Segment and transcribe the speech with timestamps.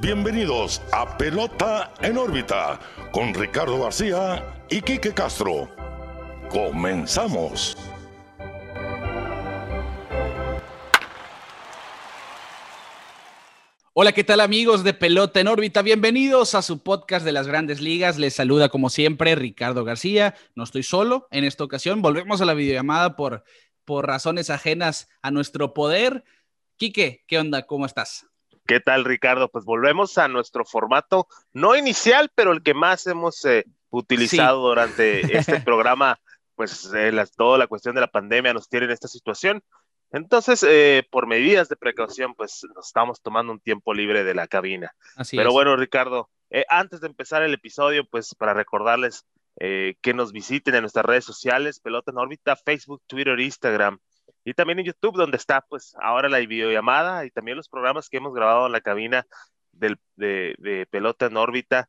[0.00, 2.78] Bienvenidos a Pelota en órbita
[3.10, 5.68] con Ricardo García y Quique Castro.
[6.48, 7.76] Comenzamos.
[13.92, 15.82] Hola, ¿qué tal amigos de Pelota en órbita?
[15.82, 18.18] Bienvenidos a su podcast de las grandes ligas.
[18.18, 20.36] Les saluda como siempre Ricardo García.
[20.54, 22.02] No estoy solo en esta ocasión.
[22.02, 23.42] Volvemos a la videollamada por,
[23.84, 26.22] por razones ajenas a nuestro poder.
[26.76, 27.66] Quique, ¿qué onda?
[27.66, 28.27] ¿Cómo estás?
[28.68, 29.48] ¿Qué tal, Ricardo?
[29.48, 35.20] Pues volvemos a nuestro formato, no inicial, pero el que más hemos eh, utilizado durante
[35.38, 36.20] este programa,
[36.54, 39.62] pues eh, toda la cuestión de la pandemia nos tiene en esta situación.
[40.12, 44.46] Entonces, eh, por medidas de precaución, pues nos estamos tomando un tiempo libre de la
[44.46, 44.94] cabina.
[45.16, 49.24] Así Pero bueno, Ricardo, eh, antes de empezar el episodio, pues para recordarles
[49.60, 53.98] eh, que nos visiten en nuestras redes sociales, Pelota en órbita, Facebook, Twitter, Instagram
[54.48, 58.16] y también en YouTube, donde está pues ahora la videollamada y también los programas que
[58.16, 59.26] hemos grabado en la cabina
[59.72, 61.88] del, de, Pelota en órbita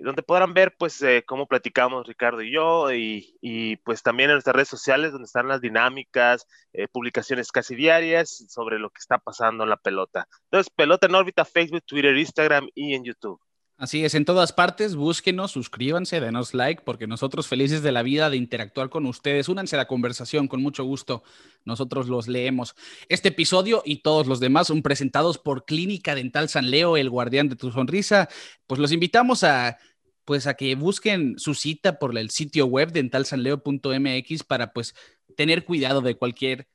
[0.00, 4.54] donde podrán ver pues eh, cómo platicamos Ricardo y yo y, pues también en nuestras
[4.54, 9.64] redes sociales donde están las dinámicas, eh, publicaciones casi diarias sobre lo que está pasando
[9.64, 10.28] en la pelota.
[10.44, 13.40] Entonces, pelota en órbita, Facebook, Twitter, Instagram y en YouTube.
[13.78, 18.30] Así es, en todas partes, búsquenos, suscríbanse, denos like, porque nosotros felices de la vida
[18.30, 19.50] de interactuar con ustedes.
[19.50, 21.22] Únanse a la conversación, con mucho gusto.
[21.66, 22.74] Nosotros los leemos.
[23.10, 27.50] Este episodio y todos los demás son presentados por Clínica Dental San Leo, el guardián
[27.50, 28.30] de tu sonrisa.
[28.66, 29.76] Pues los invitamos a
[30.24, 34.94] pues a que busquen su cita por el sitio web dentalsanleo.mx para pues
[35.36, 36.66] tener cuidado de cualquier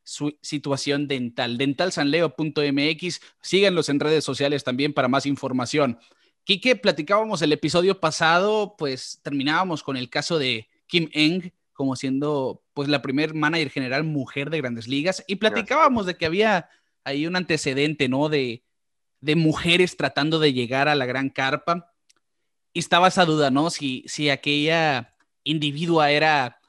[0.41, 1.57] situación dental.
[1.57, 5.99] Dentalsanleo.mx, síganlos en redes sociales también para más información.
[6.43, 12.61] Quique, platicábamos el episodio pasado, pues terminábamos con el caso de Kim Eng como siendo
[12.73, 16.69] pues la primer manager general mujer de Grandes Ligas y platicábamos de que había
[17.03, 18.29] ahí un antecedente, ¿no?
[18.29, 18.63] De,
[19.19, 21.91] de mujeres tratando de llegar a la gran carpa.
[22.73, 23.69] Y estaba esa duda, ¿no?
[23.69, 26.59] Si, si aquella individua era,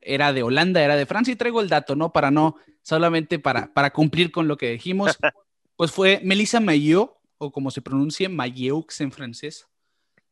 [0.00, 2.12] era de Holanda, era de Francia, y traigo el dato, ¿no?
[2.12, 5.18] Para no, solamente para, para cumplir con lo que dijimos,
[5.76, 7.14] pues fue Melissa Maillot,
[7.46, 9.68] o como se pronuncia, Mayeux en francés,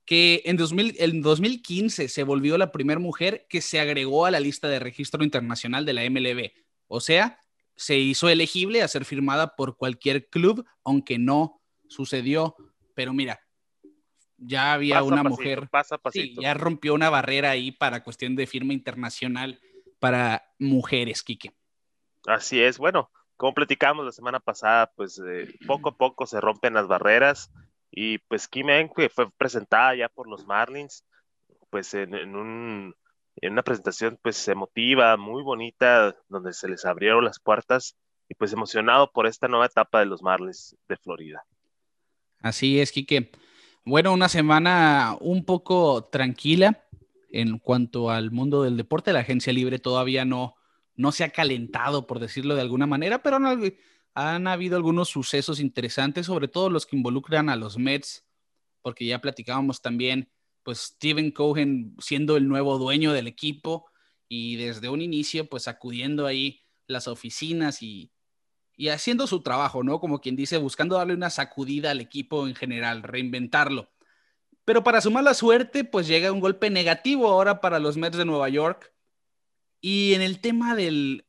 [0.04, 4.40] que en, 2000, en 2015 se volvió la primera mujer que se agregó a la
[4.40, 6.52] lista de registro internacional de la MLB.
[6.88, 7.38] O sea,
[7.76, 12.56] se hizo elegible a ser firmada por cualquier club, aunque no sucedió.
[12.94, 13.40] Pero mira,
[14.36, 15.68] ya había una mujer,
[16.12, 19.60] sí, ya rompió una barrera ahí para cuestión de firma internacional
[19.98, 21.52] para mujeres, Quique.
[22.26, 23.10] Así es, bueno,
[23.42, 27.50] como platicamos la semana pasada, pues eh, poco a poco se rompen las barreras
[27.90, 31.04] y pues Kim que fue presentada ya por los Marlins,
[31.68, 32.94] pues en, en
[33.52, 37.96] una presentación pues emotiva, muy bonita, donde se les abrieron las puertas
[38.28, 41.44] y pues emocionado por esta nueva etapa de los Marlins de Florida.
[42.42, 43.32] Así es, Quique.
[43.84, 46.84] Bueno, una semana un poco tranquila
[47.32, 49.12] en cuanto al mundo del deporte.
[49.12, 50.54] La agencia libre todavía no,
[50.94, 53.38] no se ha calentado, por decirlo de alguna manera, pero
[54.14, 58.26] han, habido algunos sucesos interesantes, sobre todo los que involucran a los Mets,
[58.82, 60.30] porque ya platicábamos también,
[60.62, 63.86] pues Steven Cohen siendo el nuevo dueño del equipo
[64.28, 68.12] y desde un inicio, pues acudiendo ahí las oficinas y,
[68.76, 70.00] y haciendo su trabajo, ¿no?
[70.00, 73.90] Como quien dice, buscando darle una sacudida al equipo en general, reinventarlo.
[74.64, 78.24] Pero para su mala suerte, pues llega un golpe negativo ahora para los Mets de
[78.24, 78.91] Nueva York,
[79.84, 81.26] y en el tema del,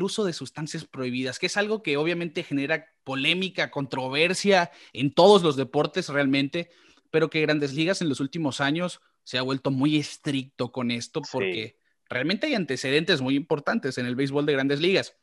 [0.00, 5.56] uso de sustancias prohibidas, que es algo que obviamente genera polémica, controversia en todos los
[5.56, 6.70] deportes realmente,
[7.10, 11.20] pero que Grandes Ligas en los últimos años se ha vuelto muy estricto con esto
[11.32, 11.78] porque
[12.08, 15.16] realmente hay antecedentes muy importantes en el béisbol de Grandes Ligas.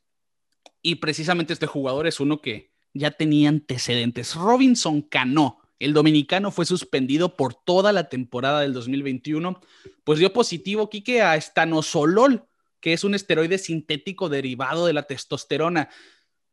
[0.81, 4.35] Y precisamente este jugador es uno que ya tenía antecedentes.
[4.35, 9.61] Robinson Cano, el dominicano, fue suspendido por toda la temporada del 2021,
[10.03, 12.47] pues dio positivo, Quique, a estanosolol,
[12.87, 15.89] que es un esteroide sintético derivado de la testosterona.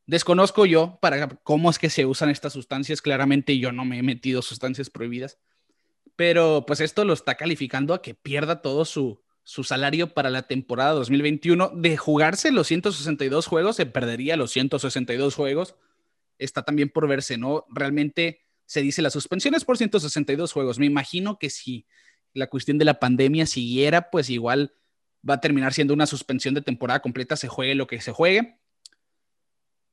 [0.05, 3.01] Desconozco yo para cómo es que se usan estas sustancias.
[3.01, 5.39] Claramente yo no me he metido sustancias prohibidas.
[6.17, 10.43] Pero pues esto lo está calificando a que pierda todo su, su salario para la
[10.49, 11.71] temporada 2021.
[11.77, 15.77] De jugarse los 162 juegos, se perdería los 162 juegos.
[16.37, 17.65] Está también por verse, ¿no?
[17.71, 20.81] Realmente se dice las suspensiones por 162 juegos.
[20.81, 21.87] Me imagino que si
[22.33, 24.75] la cuestión de la pandemia siguiera, pues igual
[25.29, 28.59] va a terminar siendo una suspensión de temporada completa, se juegue lo que se juegue.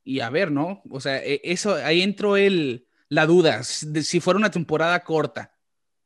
[0.04, 0.82] Y a ver, ¿no?
[0.90, 5.56] O sea, e, eso, ahí entró el, la duda, si fuera una temporada corta,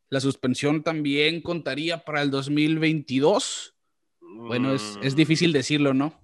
[0.10, 3.76] ¿la suspensión también contaría para el 2022?
[4.20, 5.18] Bueno, es, es mm.
[5.18, 6.20] difícil decirlo, ¿no?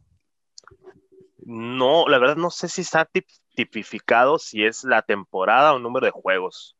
[1.44, 3.10] No, la verdad no sé si está
[3.56, 6.78] tipificado si es la temporada o número de juegos.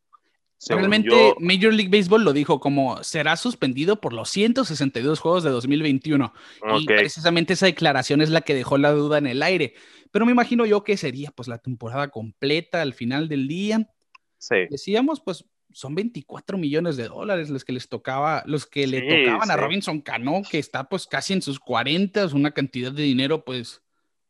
[0.68, 6.34] Realmente Major League Baseball lo dijo como será suspendido por los 162 juegos de 2021.
[6.80, 9.74] Y precisamente esa declaración es la que dejó la duda en el aire.
[10.12, 13.90] Pero me imagino yo que sería pues la temporada completa al final del día.
[14.38, 14.68] Sí.
[14.70, 19.50] Decíamos pues son 24 millones de dólares los que les tocaba, los que le tocaban
[19.50, 23.44] a Robinson Cano, que está pues casi en sus 40, es una cantidad de dinero
[23.44, 23.82] pues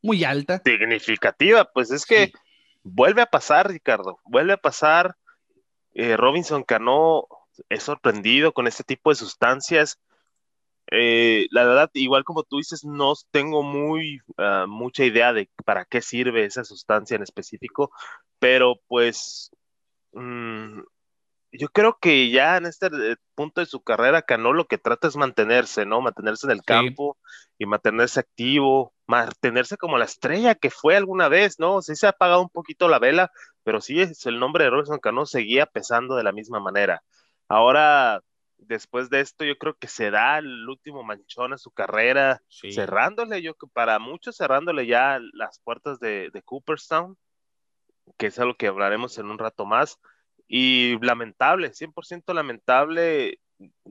[0.01, 0.62] muy alta.
[0.63, 2.31] Significativa, pues es que
[2.83, 5.16] vuelve a pasar, Ricardo, vuelve a pasar.
[5.94, 7.28] Eh, Robinson Cano
[7.70, 10.00] es sorprendido con este tipo de sustancias.
[10.90, 15.86] Eh, la verdad, igual como tú dices, no tengo muy ah, mucha idea de para
[15.86, 17.92] qué sirve esa sustancia en específico,
[18.40, 19.52] pero pues
[20.12, 20.82] mm,
[21.54, 25.08] yo creo que ya en este eh, punto de su carrera, Cano lo que trata
[25.08, 26.02] es mantenerse, ¿no?
[26.02, 27.18] Mantenerse en el campo
[27.58, 31.82] y mantenerse activo, mantenerse como la estrella que fue alguna vez, ¿no?
[31.82, 33.32] Sí se ha apagado un poquito la vela,
[33.63, 37.04] pero sí es el nombre de Robinson Cano seguía pesando de la misma manera.
[37.48, 38.22] Ahora,
[38.58, 43.42] después de esto, yo creo que se da el último manchón a su carrera, cerrándole,
[43.42, 47.18] yo que para muchos cerrándole ya las puertas de, de Cooperstown,
[48.18, 50.00] que es algo que hablaremos en un rato más
[50.48, 53.40] y lamentable, 100% lamentable,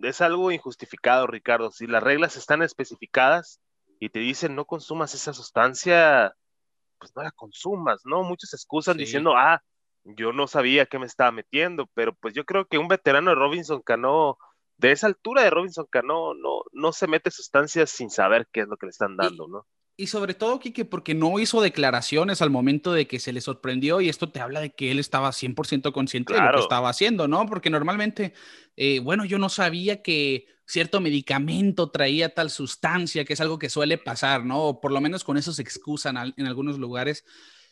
[0.02, 1.70] es algo injustificado, Ricardo.
[1.70, 3.60] Si las reglas están especificadas
[3.98, 6.34] y te dicen no consumas esa sustancia,
[7.00, 8.22] pues no la consumas, ¿no?
[8.22, 9.60] Muchos excusan diciendo, ah,
[10.04, 13.36] yo no sabía qué me estaba metiendo, pero pues yo creo que un veterano de
[13.36, 14.38] Robinson Cano,
[14.76, 18.68] de esa altura de Robinson Cano, no, no se mete sustancias sin saber qué es
[18.68, 19.66] lo que le están dando, ¿no?
[19.96, 24.00] Y sobre todo, Kike, porque no hizo declaraciones al momento de que se le sorprendió
[24.00, 27.28] y esto te habla de que él estaba 100% consciente de lo que estaba haciendo,
[27.28, 27.44] ¿no?
[27.44, 28.32] Porque normalmente,
[28.76, 33.68] eh, bueno, yo no sabía que cierto medicamento traía tal sustancia, que es algo que
[33.68, 34.62] suele pasar, ¿no?
[34.62, 37.24] O por lo menos con eso se excusan en algunos lugares.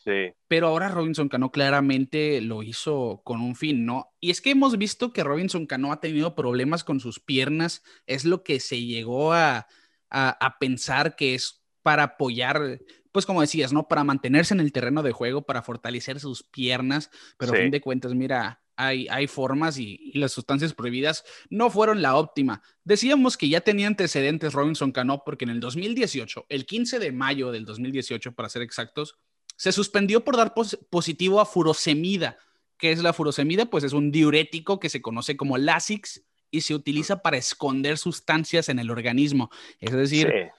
[0.03, 0.33] Sí.
[0.47, 4.11] Pero ahora Robinson Cano claramente lo hizo con un fin, ¿no?
[4.19, 8.25] Y es que hemos visto que Robinson Cano ha tenido problemas con sus piernas, es
[8.25, 9.67] lo que se llegó a,
[10.09, 12.79] a pensar que es para apoyar,
[13.11, 13.87] pues como decías, ¿no?
[13.87, 17.81] Para mantenerse en el terreno de juego, para fortalecer sus piernas, pero a fin de
[17.81, 22.63] cuentas, mira, hay, hay formas y, las sustancias prohibidas no fueron la óptima.
[22.85, 27.51] Decíamos que ya tenía antecedentes Robinson Cano porque en el 2018, el 15 de mayo
[27.51, 29.17] del 2018, para ser exactos,
[29.57, 30.53] se suspendió por dar
[30.89, 32.37] positivo a furosemida.
[32.77, 33.65] ¿Qué es la furosemida?
[33.65, 38.69] Pues es un diurético que se conoce como Lasix y se utiliza para esconder sustancias
[38.69, 39.49] en el organismo.
[39.81, 40.51] Es decir,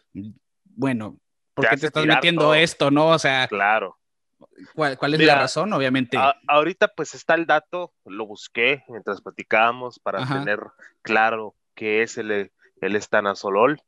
[0.65, 1.19] bueno,
[1.55, 3.09] ¿por qué te estás metiendo esto, no?
[3.09, 3.99] O sea, claro.
[4.75, 5.73] ¿Cuál, es la razón?
[5.73, 6.19] Obviamente.
[6.49, 10.61] ahorita pues está el dato, lo busqué mientras platicábamos para tener
[11.03, 13.81] claro qué es el, el estanazolol.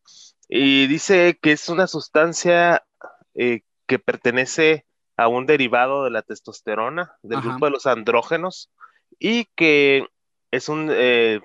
[0.48, 2.84] Y dice que es una sustancia
[3.34, 4.86] eh, que pertenece
[5.16, 8.70] a un derivado de la testosterona, del grupo de los andrógenos,
[9.18, 10.06] y que
[10.50, 11.40] es un eh,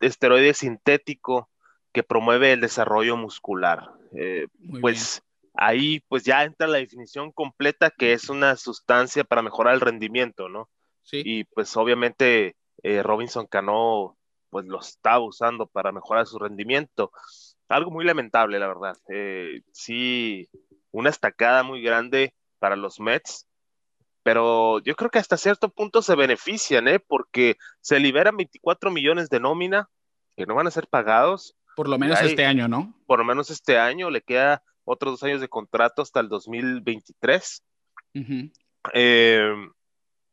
[0.00, 1.50] esteroide sintético
[1.92, 3.90] que promueve el desarrollo muscular.
[4.12, 4.48] Eh,
[4.80, 5.22] pues
[5.58, 10.48] ahí pues ya entra la definición completa que es una sustancia para mejorar el rendimiento,
[10.48, 10.70] ¿no?
[11.02, 11.22] Sí.
[11.24, 14.16] Y pues obviamente eh, Robinson Cano
[14.50, 17.10] pues lo está usando para mejorar su rendimiento.
[17.68, 18.96] Algo muy lamentable, la verdad.
[19.08, 20.48] Eh, sí,
[20.90, 23.46] una estacada muy grande para los Mets,
[24.22, 27.00] pero yo creo que hasta cierto punto se benefician, ¿eh?
[27.00, 29.90] Porque se liberan 24 millones de nómina
[30.36, 32.92] que no van a ser pagados por lo menos este año, ¿no?
[33.06, 37.62] Por lo menos este año, le queda otros dos años de contrato hasta el 2023.
[38.94, 39.54] Eh,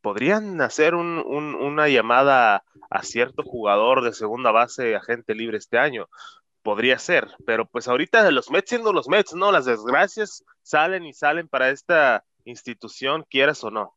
[0.02, 6.08] podrían hacer una llamada a cierto jugador de segunda base, agente libre este año.
[6.62, 9.52] Podría ser, pero pues ahorita de los Mets siendo los Mets, ¿no?
[9.52, 13.94] Las desgracias salen y salen para esta institución, quieras o no.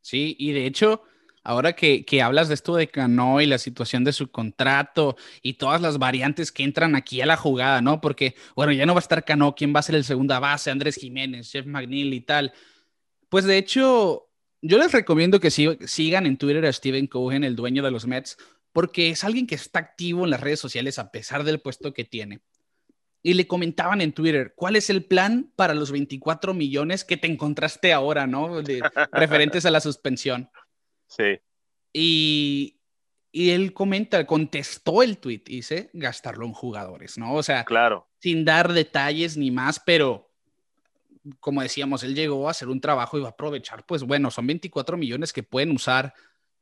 [0.00, 1.02] Sí, y de hecho,
[1.48, 5.80] Ahora que, hablas de esto de Cano y la situación de su contrato y todas
[5.80, 8.00] las variantes que entran aquí a la jugada, ¿no?
[8.00, 10.72] Porque, bueno, ya no va a estar Cano, ¿quién va a ser el segunda base?
[10.72, 12.52] Andrés Jiménez, Jeff McNeil y tal.
[13.28, 14.28] Pues de hecho,
[14.60, 18.38] yo les recomiendo que sigan en Twitter a Steven Cohen, el dueño de los Mets,
[18.72, 22.04] porque es alguien que está activo en las redes sociales a pesar del puesto que
[22.04, 22.40] tiene.
[23.22, 27.28] Y le comentaban en Twitter, ¿cuál es el plan para los 24 millones que te
[27.28, 28.62] encontraste ahora, ¿no?
[28.62, 30.50] De, referentes a la suspensión.
[31.08, 31.38] Sí.
[31.92, 32.80] Y,
[33.32, 37.34] y él comenta, contestó el tweet, dice, gastarlo en jugadores, ¿no?
[37.34, 38.08] O sea, claro.
[38.18, 40.26] sin dar detalles ni más, pero
[41.40, 44.46] como decíamos, él llegó a hacer un trabajo y va a aprovechar, pues bueno, son
[44.46, 46.14] 24 millones que pueden usar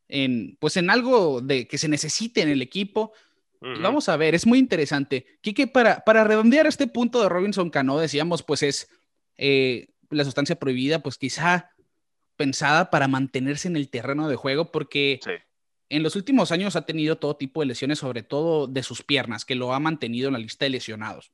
[0.08, 3.12] en, pues en algo de que se necesite en el equipo.
[3.60, 5.26] vamos a ver, es muy interesante.
[5.40, 8.88] Quique, para, para redondear este punto de Robinson Cano, decíamos, pues es
[9.36, 11.70] eh, la sustancia prohibida, pues quizá
[12.36, 15.20] pensada para mantenerse en el terreno de juego, porque
[15.88, 19.44] en los últimos años ha tenido todo tipo de lesiones, sobre todo de sus piernas,
[19.44, 21.32] que lo ha mantenido en la lista de lesionados.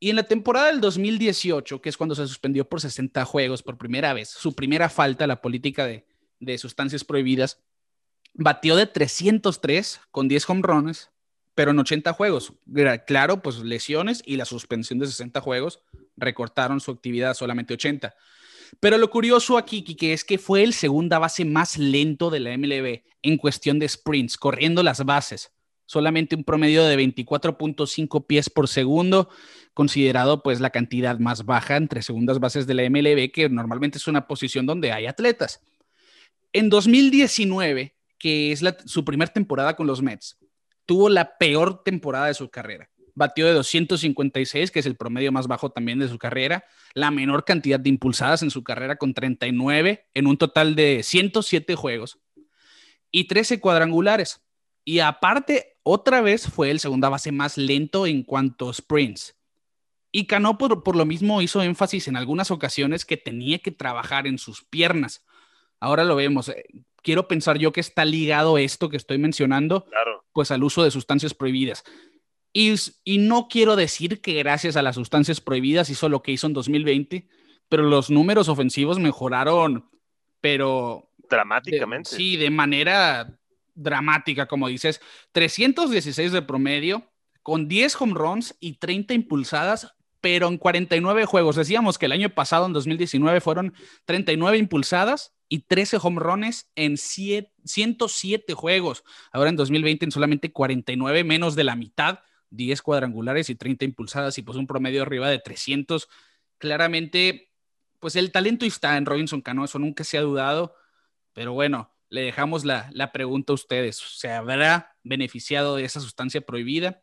[0.00, 3.78] Y en la temporada del 2018, que es cuando se suspendió por 60 juegos por
[3.78, 6.04] primera vez, su primera falta a la política de,
[6.40, 7.62] de sustancias prohibidas,
[8.34, 11.10] batió de 303 con 10 home runs,
[11.54, 12.52] pero en 80 juegos.
[13.06, 15.80] Claro, pues lesiones y la suspensión de 60 juegos
[16.16, 18.14] recortaron su actividad a solamente 80.
[18.80, 22.56] Pero lo curioso aquí, que es que fue el segunda base más lento de la
[22.56, 25.52] MLB en cuestión de sprints, corriendo las bases.
[25.86, 29.28] Solamente un promedio de 24.5 pies por segundo,
[29.74, 34.06] considerado pues la cantidad más baja entre segundas bases de la MLB, que normalmente es
[34.06, 35.60] una posición donde hay atletas.
[36.52, 40.38] En 2019, que es su primera temporada con los Mets,
[40.86, 42.88] tuvo la peor temporada de su carrera.
[43.14, 47.44] Batió de 256, que es el promedio más bajo también de su carrera, la menor
[47.44, 52.18] cantidad de impulsadas en su carrera con 39 en un total de 107 juegos
[53.10, 54.40] y 13 cuadrangulares.
[54.84, 59.36] Y aparte, otra vez fue el segunda base más lento en cuanto a sprints.
[60.10, 64.26] Y Cano por, por lo mismo hizo énfasis en algunas ocasiones que tenía que trabajar
[64.26, 65.24] en sus piernas.
[65.80, 66.48] Ahora lo vemos.
[66.48, 66.64] Eh,
[67.02, 69.86] quiero pensar yo que está ligado esto que estoy mencionando,
[70.32, 71.84] pues al uso de sustancias prohibidas.
[72.56, 76.46] Y, y, no quiero decir que gracias a las sustancias prohibidas hizo lo que hizo
[76.46, 77.28] en 2020,
[77.68, 79.90] pero los números ofensivos mejoraron,
[80.40, 81.10] pero...
[81.28, 82.10] Dramáticamente.
[82.10, 83.36] sí, de manera
[83.74, 85.00] dramática, como dices.
[85.32, 87.10] 316 de promedio,
[87.42, 91.56] con 10 home runs y 30 impulsadas, pero en 49 juegos.
[91.56, 93.74] Decíamos que el año pasado, en 2019, fueron
[94.06, 99.04] 39 impulsadas y 13 home runs en 107 juegos.
[99.32, 102.20] Ahora en 2020 en solamente 49, menos de la mitad,
[102.54, 106.08] 10 cuadrangulares y 30 impulsadas y pues un promedio arriba de 300.
[106.58, 107.50] Claramente,
[108.00, 110.74] pues el talento está en Robinson Cano, eso nunca se ha dudado,
[111.32, 113.96] pero bueno, le dejamos la, la pregunta a ustedes.
[113.96, 117.02] ¿Se habrá beneficiado de esa sustancia prohibida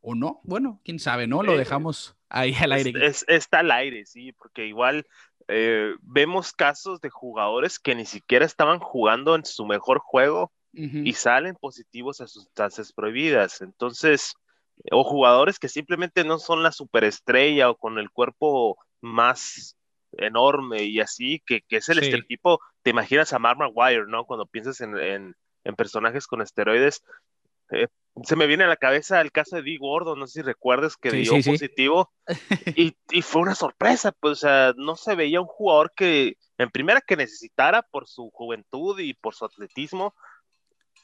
[0.00, 0.40] o no?
[0.44, 1.42] Bueno, quién sabe, ¿no?
[1.42, 2.92] Lo dejamos ahí al aire.
[3.26, 5.06] está al aire, sí, porque igual
[5.48, 11.12] eh, vemos casos de jugadores que ni siquiera estaban jugando en su mejor juego y
[11.12, 13.60] salen positivos a sustancias prohibidas.
[13.60, 14.34] Entonces,
[14.90, 19.76] o jugadores que simplemente no son la superestrella o con el cuerpo más
[20.12, 24.24] enorme y así, que, es el estereotipo, te imaginas a Mark Maguire, ¿no?
[24.24, 24.96] Cuando piensas en,
[25.64, 27.02] en personajes con esteroides,
[27.72, 27.88] eh,
[28.24, 30.96] se me viene a la cabeza el caso de Di Gordo, no sé si recuerdas
[30.96, 32.12] que dio positivo
[32.76, 36.70] y, y, fue una sorpresa, pues o sea, no se veía un jugador que en
[36.70, 40.14] primera que necesitara por su juventud y por su atletismo.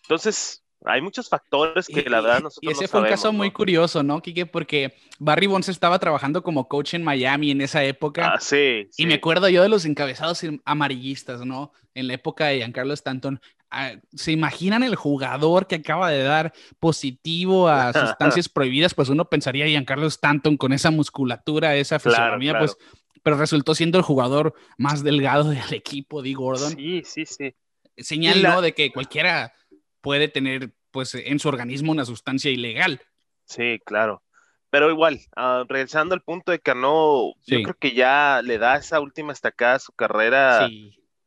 [0.02, 4.02] Entonces, hay muchos factores que la verdad nosotros Y ese fue un caso muy curioso,
[4.02, 4.46] ¿no, Kike?
[4.46, 8.34] Porque Barry Bonds estaba trabajando como coach en Miami en esa época.
[8.34, 11.72] Ah, sí, Y me acuerdo yo de los encabezados amarillistas, ¿no?
[11.94, 13.40] En la época de Giancarlo Stanton.
[13.70, 17.92] Ah, ¿Se imaginan el jugador que acaba de dar positivo a
[18.38, 18.94] sustancias prohibidas?
[18.94, 22.76] Pues uno pensaría Giancarlo Stanton con esa musculatura, esa fisionomía, pues,
[23.24, 26.76] pero resultó siendo el jugador más delgado del equipo, Di Gordon.
[26.76, 27.54] Sí, sí, sí.
[27.96, 28.62] Señal, ¿no?
[28.62, 29.52] De que cualquiera
[30.00, 33.00] puede tener pues en su organismo una sustancia ilegal.
[33.44, 34.22] Sí, claro.
[34.70, 39.00] Pero igual, uh, regresando al punto de Cano, yo creo que ya le da esa
[39.00, 40.68] última estacada a su carrera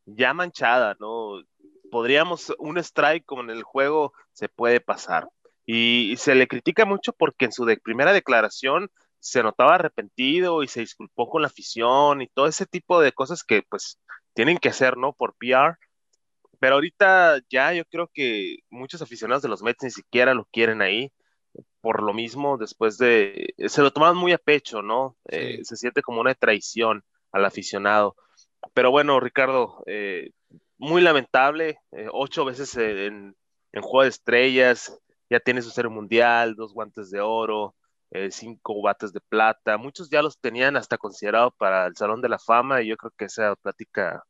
[0.05, 1.41] ya manchada, ¿no?
[1.89, 5.27] Podríamos, un strike como en el juego se puede pasar.
[5.65, 10.81] Y, se le critica mucho porque en su primera declaración se notaba arrepentido y se
[10.81, 13.99] disculpó con la afición y todo ese tipo de cosas que pues
[14.33, 15.13] tienen que hacer, ¿no?
[15.13, 15.77] Por PR
[16.61, 20.83] pero ahorita ya yo creo que muchos aficionados de los Mets ni siquiera lo quieren
[20.83, 21.11] ahí.
[21.81, 23.55] Por lo mismo, después de.
[23.67, 25.17] Se lo toman muy a pecho, ¿no?
[25.25, 28.15] Eh, se siente como una traición al aficionado.
[28.75, 30.33] Pero bueno, Ricardo, eh,
[30.77, 31.79] muy lamentable.
[31.93, 33.35] Eh, ocho veces en,
[33.71, 34.99] en, Juego de Estrellas.
[35.31, 37.75] Ya tiene su serie mundial, dos guantes de oro,
[38.29, 39.77] cinco bates de plata.
[39.77, 43.13] Muchos ya los tenían hasta considerado para el Salón de la Fama y yo creo
[43.17, 44.23] que esa plática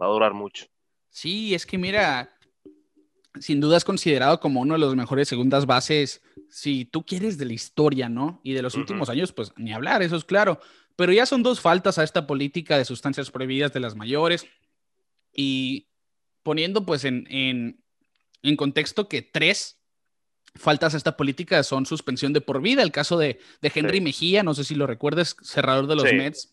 [0.00, 0.66] va a durar mucho.
[1.12, 2.34] Sí, es que mira,
[3.38, 7.44] sin duda es considerado como uno de los mejores segundas bases, si tú quieres de
[7.44, 8.40] la historia, ¿no?
[8.42, 10.58] Y de los últimos años, pues ni hablar, eso es claro.
[10.96, 14.46] Pero ya son dos faltas a esta política de sustancias prohibidas de las mayores.
[15.34, 15.88] Y
[16.42, 17.26] poniendo pues en,
[18.42, 19.78] en, contexto que tres
[20.54, 22.82] faltas a esta política son suspensión de por vida.
[22.82, 26.52] El caso de, Henry Mejía, no sé si lo recuerdas, cerrador de los Mets,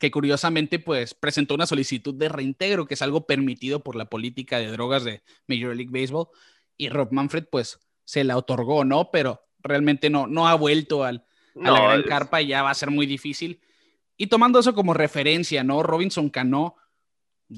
[0.00, 4.58] que curiosamente pues presentó una solicitud de reintegro, que es algo permitido por la política
[4.58, 6.28] de drogas de Major League Baseball,
[6.76, 9.10] y Rob Manfred pues se la otorgó, ¿no?
[9.10, 11.24] Pero realmente no, no ha vuelto al,
[11.62, 13.60] a la gran carpa y ya va a ser muy difícil.
[14.16, 15.82] Y tomando eso como referencia, ¿no?
[15.82, 16.76] Robinson Cano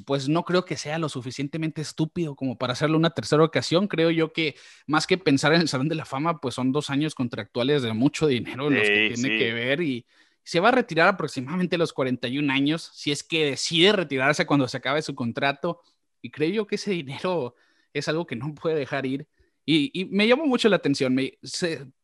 [0.04, 3.88] pues no creo que sea lo suficientemente estúpido como para hacerlo una tercera ocasión.
[3.88, 4.56] Creo yo que
[4.86, 7.92] más que pensar en el Salón de la Fama, pues son dos años contractuales de
[7.92, 10.06] mucho dinero en los que tiene que ver y
[10.46, 14.68] se va a retirar aproximadamente a los 41 años, si es que decide retirarse cuando
[14.68, 15.80] se acabe su contrato.
[16.22, 17.56] Y creo yo que ese dinero
[17.92, 19.26] es algo que no puede dejar ir.
[19.64, 21.36] Y, me llamó mucho la atención, me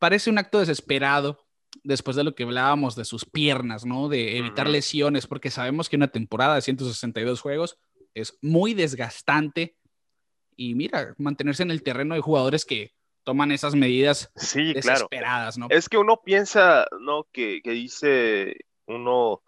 [0.00, 1.46] parece un acto desesperado
[1.84, 4.08] después de lo que hablábamos de sus piernas, ¿no?
[4.08, 7.78] De evitar lesiones, porque sabemos que una temporada de 162 juegos
[8.12, 9.76] es muy desgastante.
[10.56, 12.92] Y mira, mantenerse en el terreno de jugadores que
[13.25, 15.67] toman esas medidas desesperadas, ¿no?
[15.71, 17.26] Es que uno piensa, ¿no?
[17.33, 19.43] Que, que dice uno,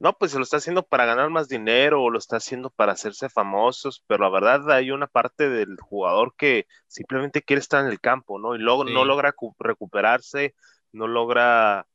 [0.00, 2.92] no, pues se lo está haciendo para ganar más dinero o lo está haciendo para
[2.92, 7.90] hacerse famosos, pero la verdad hay una parte del jugador que simplemente quiere estar en
[7.90, 8.54] el campo, ¿no?
[8.54, 10.54] Y luego no logra recuperarse,
[10.92, 11.86] no logra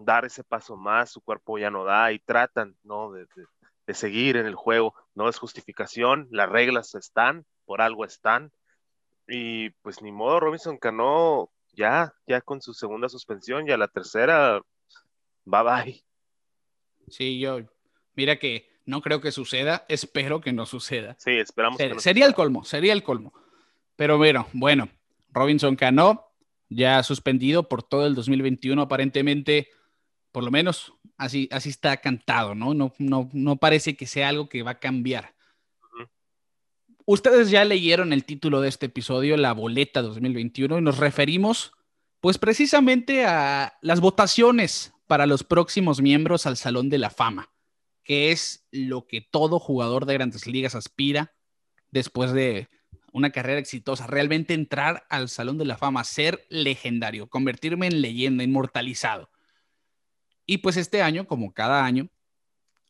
[0.00, 3.12] dar ese paso más, su cuerpo ya no da y tratan, ¿no?
[3.12, 3.26] De,
[3.92, 4.94] seguir en el juego.
[5.16, 8.52] No es justificación, las reglas están, por algo están.
[9.28, 14.60] Y pues ni modo, Robinson Cano ya, ya con su segunda suspensión, ya la tercera,
[15.44, 16.04] bye bye.
[17.08, 17.60] Sí, yo,
[18.14, 21.16] mira que no creo que suceda, espero que no suceda.
[21.18, 21.78] Sí, esperamos.
[21.78, 23.32] que no sería el colmo, sería el colmo.
[23.96, 24.88] Pero bueno, bueno,
[25.30, 26.32] Robinson Cano
[26.68, 29.68] ya suspendido por todo el 2021 aparentemente,
[30.32, 32.74] por lo menos así, así está cantado, ¿no?
[32.74, 35.34] No, no, no parece que sea algo que va a cambiar.
[37.12, 41.72] Ustedes ya leyeron el título de este episodio, La Boleta 2021, y nos referimos
[42.20, 47.52] pues precisamente a las votaciones para los próximos miembros al Salón de la Fama,
[48.04, 51.34] que es lo que todo jugador de grandes ligas aspira
[51.90, 52.68] después de
[53.12, 58.44] una carrera exitosa, realmente entrar al Salón de la Fama, ser legendario, convertirme en leyenda,
[58.44, 59.30] inmortalizado.
[60.46, 62.08] Y pues este año, como cada año,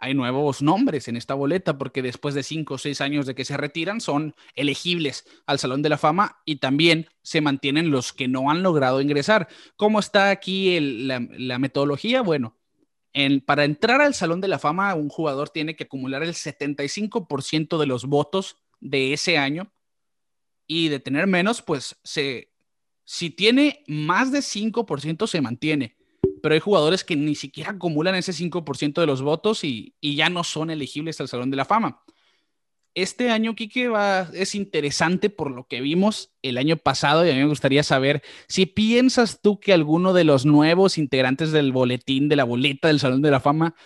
[0.01, 3.45] hay nuevos nombres en esta boleta porque después de cinco o seis años de que
[3.45, 8.27] se retiran son elegibles al Salón de la Fama y también se mantienen los que
[8.27, 9.49] no han logrado ingresar.
[9.77, 12.23] ¿Cómo está aquí la, metodología?
[12.23, 12.57] Bueno,
[13.45, 17.87] para entrar al Salón de la Fama un jugador tiene que acumular el 75% de
[17.87, 19.71] los votos de ese año
[20.67, 22.55] y de tener menos, pues se,
[23.05, 26.00] si tiene más de 5% se mantiene
[26.43, 30.45] pero hay jugadores que ni siquiera acumulan ese 5% de los votos y, ya no
[30.45, 32.03] son elegibles al Salón de la Fama.
[32.95, 37.35] Este año, Quique, va, es interesante por lo que vimos el año pasado y a
[37.35, 42.29] mí me gustaría saber si piensas tú que alguno de los nuevos integrantes del boletín,
[42.29, 43.77] de la boleta del Salón de la Fama,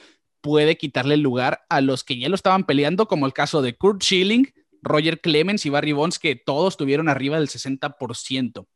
[0.40, 3.76] puede quitarle el lugar a los que ya lo estaban peleando, como el caso de
[3.76, 8.66] Kurt Schilling, Roger Clemens y Barry Bonds, que todos tuvieron arriba del 60%.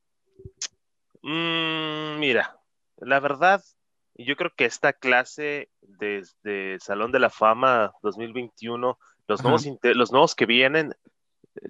[1.22, 2.57] Mm, mira,
[3.00, 3.62] la verdad,
[4.14, 10.34] yo creo que esta clase desde Salón de la Fama 2021, los nuevos, los nuevos
[10.34, 10.94] que vienen,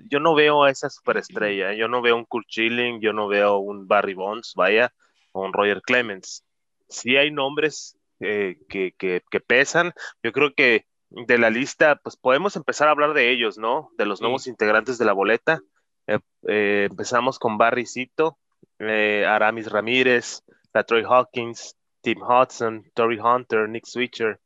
[0.08, 3.58] yo no veo a esa superestrella, yo no veo un Kurt Schilling, yo no veo
[3.58, 4.92] un Barry Bonds, vaya,
[5.32, 6.44] o un Roger Clemens.
[6.88, 12.88] Sí hay nombres eh, que, pesan, yo creo que de la lista, pues podemos empezar
[12.88, 13.90] a hablar de ellos, ¿no?
[13.96, 15.60] De los nuevos integrantes de la boleta.
[16.06, 18.38] Eh, eh, empezamos con Barry Cito,
[18.78, 20.42] Aramis Ramírez,
[20.86, 24.40] Troy Hawkins, Tim Hudson, Tory Hunter, Nick Switcher,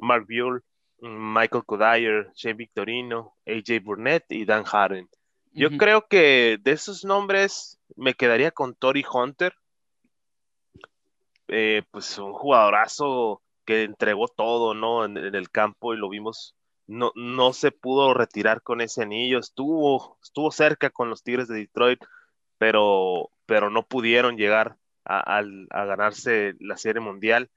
[0.00, 0.60] Mark Buell,
[1.00, 5.08] Michael Kodyer, Shane Victorino, AJ Burnett y Dan Harden.
[5.52, 9.54] Yo creo que de esos nombres me quedaría con Tory Hunter.
[11.48, 15.04] Eh, pues un jugadorazo que entregó todo, ¿no?
[15.04, 16.54] En, el campo y lo vimos.
[16.86, 19.38] No, no se pudo retirar con ese anillo.
[19.38, 22.00] Estuvo, estuvo cerca con los Tigres de Detroit,
[22.58, 24.76] pero, pero no pudieron llegar
[25.08, 25.42] a,
[25.84, 27.50] ganarse la Serie Mundial.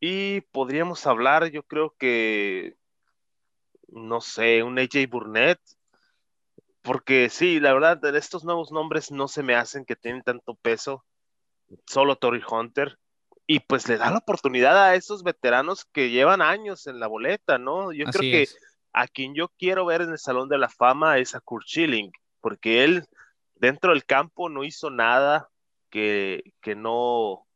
[0.00, 2.76] Y podríamos hablar, yo creo que,
[3.88, 5.60] no sé, un AJ Burnett,
[6.82, 10.54] porque sí, la verdad, de estos nuevos nombres no se me hacen que tienen tanto
[10.56, 11.04] peso,
[11.86, 12.98] solo Tory Hunter,
[13.46, 17.58] y pues le da la oportunidad a esos veteranos que llevan años en la boleta,
[17.58, 17.92] ¿no?
[17.92, 18.48] Yo creo que
[18.92, 22.10] a quien yo quiero ver en el Salón de la Fama es a Kurt Schilling,
[22.40, 23.06] porque él
[23.56, 25.51] dentro del campo no hizo nada,
[25.92, 27.46] que, que no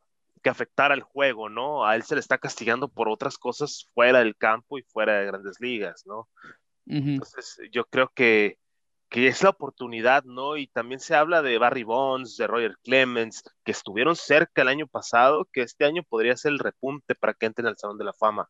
[0.43, 1.85] que afectara el juego, ¿no?
[1.85, 5.27] A él se le está castigando por otras cosas fuera del campo y fuera de
[5.27, 6.29] grandes ligas, ¿no?
[6.87, 8.59] Entonces, yo creo que,
[9.09, 10.57] que, es la oportunidad, ¿no?
[10.57, 14.87] Y también se habla de Barry Bonds, de Roger Clemens, que estuvieron cerca el año
[14.87, 18.13] pasado, que este año podría ser el repunte para que entren al Salón de la
[18.13, 18.49] Fama.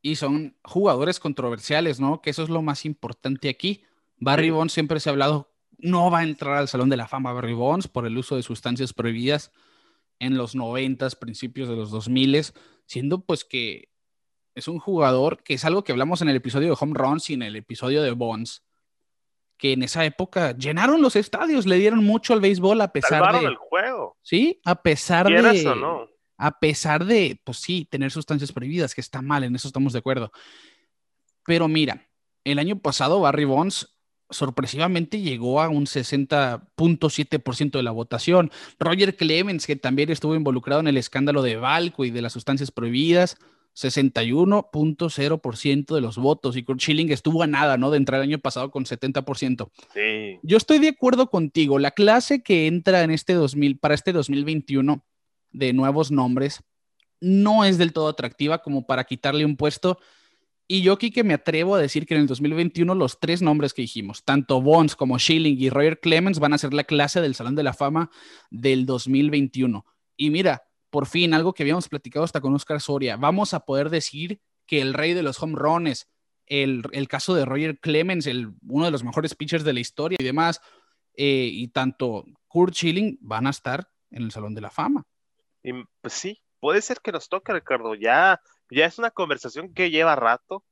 [0.00, 2.22] Y son jugadores controversiales, ¿no?
[2.22, 3.82] Que eso es lo más importante aquí.
[4.18, 5.53] Barry Bonds siempre se ha hablado
[5.84, 8.42] no va a entrar al Salón de la Fama Barry Bonds por el uso de
[8.42, 9.52] sustancias prohibidas
[10.18, 12.46] en los 90, principios de los 2000,
[12.86, 13.90] siendo pues que
[14.54, 17.34] es un jugador que es algo que hablamos en el episodio de Home Runs y
[17.34, 18.64] en el episodio de Bonds,
[19.58, 23.42] que en esa época llenaron los estadios, le dieron mucho al béisbol a pesar Salvaron
[23.42, 23.48] de...
[23.48, 24.16] el juego.
[24.22, 25.68] Sí, a pesar ¿Quieras de...
[25.68, 26.08] o no?
[26.38, 29.98] A pesar de, pues sí, tener sustancias prohibidas, que está mal, en eso estamos de
[29.98, 30.32] acuerdo.
[31.44, 32.08] Pero mira,
[32.42, 33.93] el año pasado Barry Bonds
[34.34, 38.50] sorpresivamente llegó a un 60.7% de la votación.
[38.78, 42.70] Roger Clemens, que también estuvo involucrado en el escándalo de Balco y de las sustancias
[42.70, 43.36] prohibidas,
[43.74, 46.56] 61.0% de los votos.
[46.56, 47.90] Y Kurt Schilling estuvo a nada, ¿no?
[47.90, 49.68] De entrar el año pasado con 70%.
[49.92, 50.38] Sí.
[50.42, 51.78] Yo estoy de acuerdo contigo.
[51.78, 55.04] La clase que entra en este 2000, para este 2021
[55.52, 56.62] de nuevos nombres
[57.20, 59.98] no es del todo atractiva como para quitarle un puesto.
[60.66, 63.74] Y yo aquí que me atrevo a decir que en el 2021 los tres nombres
[63.74, 67.34] que dijimos, tanto Bonds como Schilling y Roger Clemens, van a ser la clase del
[67.34, 68.10] Salón de la Fama
[68.50, 69.84] del 2021.
[70.16, 73.90] Y mira, por fin, algo que habíamos platicado hasta con Oscar Soria, vamos a poder
[73.90, 76.08] decir que el rey de los home runs,
[76.46, 80.16] el, el caso de Roger Clemens, el, uno de los mejores pitchers de la historia
[80.18, 80.62] y demás,
[81.16, 85.04] eh, y tanto Kurt Schilling van a estar en el Salón de la Fama.
[86.00, 87.94] Pues sí, puede ser que nos toque, Ricardo.
[87.94, 90.64] Ya, ya es una conversación que lleva rato.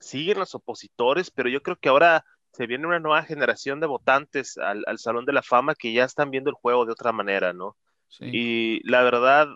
[0.00, 4.58] Siguen los opositores, pero yo creo que ahora se viene una nueva generación de votantes
[4.58, 7.52] al, al Salón de la Fama que ya están viendo el juego de otra manera,
[7.52, 7.76] ¿no?
[8.08, 8.26] Sí.
[8.32, 9.48] Y la verdad,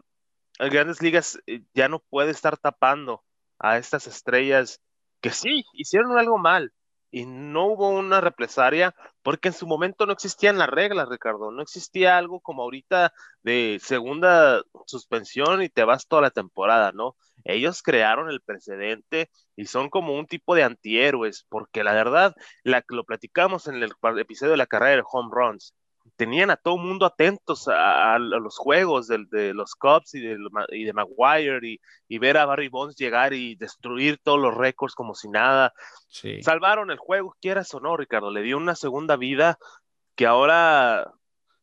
[0.58, 3.22] Grandes Ligas eh, ya no puede estar tapando
[3.58, 4.80] a estas estrellas
[5.20, 6.72] que sí, hicieron algo mal
[7.16, 11.50] y no hubo una represalia porque en su momento no existían las reglas, Ricardo.
[11.50, 17.16] No existía algo como ahorita de segunda suspensión y te vas toda la temporada, ¿no?
[17.44, 23.04] Ellos crearon el precedente y son como un tipo de antihéroes, porque la verdad, lo
[23.04, 25.74] platicamos en el episodio de la carrera de home runs,
[26.16, 30.38] tenían a todo mundo atentos a, a, los juegos de, de los Cubs y de,
[30.70, 34.94] y de Maguire y, y, ver a Barry Bonds llegar y destruir todos los récords
[34.94, 35.72] como si nada.
[36.08, 36.42] Sí.
[36.42, 39.58] Salvaron el juego, quieras o no, Ricardo, le dio una segunda vida
[40.14, 41.12] que ahora...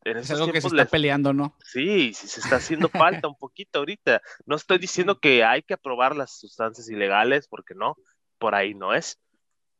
[0.04, 0.90] En es algo que se está les...
[0.90, 1.56] peleando, ¿no?
[1.64, 2.88] Sí, sí, se está haciendo
[3.24, 4.20] falta un poquito ahorita.
[4.44, 7.96] No estoy diciendo que hay que aprobar las sustancias ilegales, porque no,
[8.38, 9.18] por ahí no es.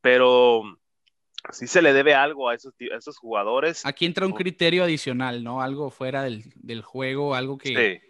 [0.00, 0.62] Pero
[1.52, 3.84] sí se le debe algo a esos, a esos jugadores.
[3.84, 5.60] Aquí entra un criterio adicional, ¿no?
[5.60, 7.68] Algo fuera del, del juego, algo que,
[8.00, 8.08] sí.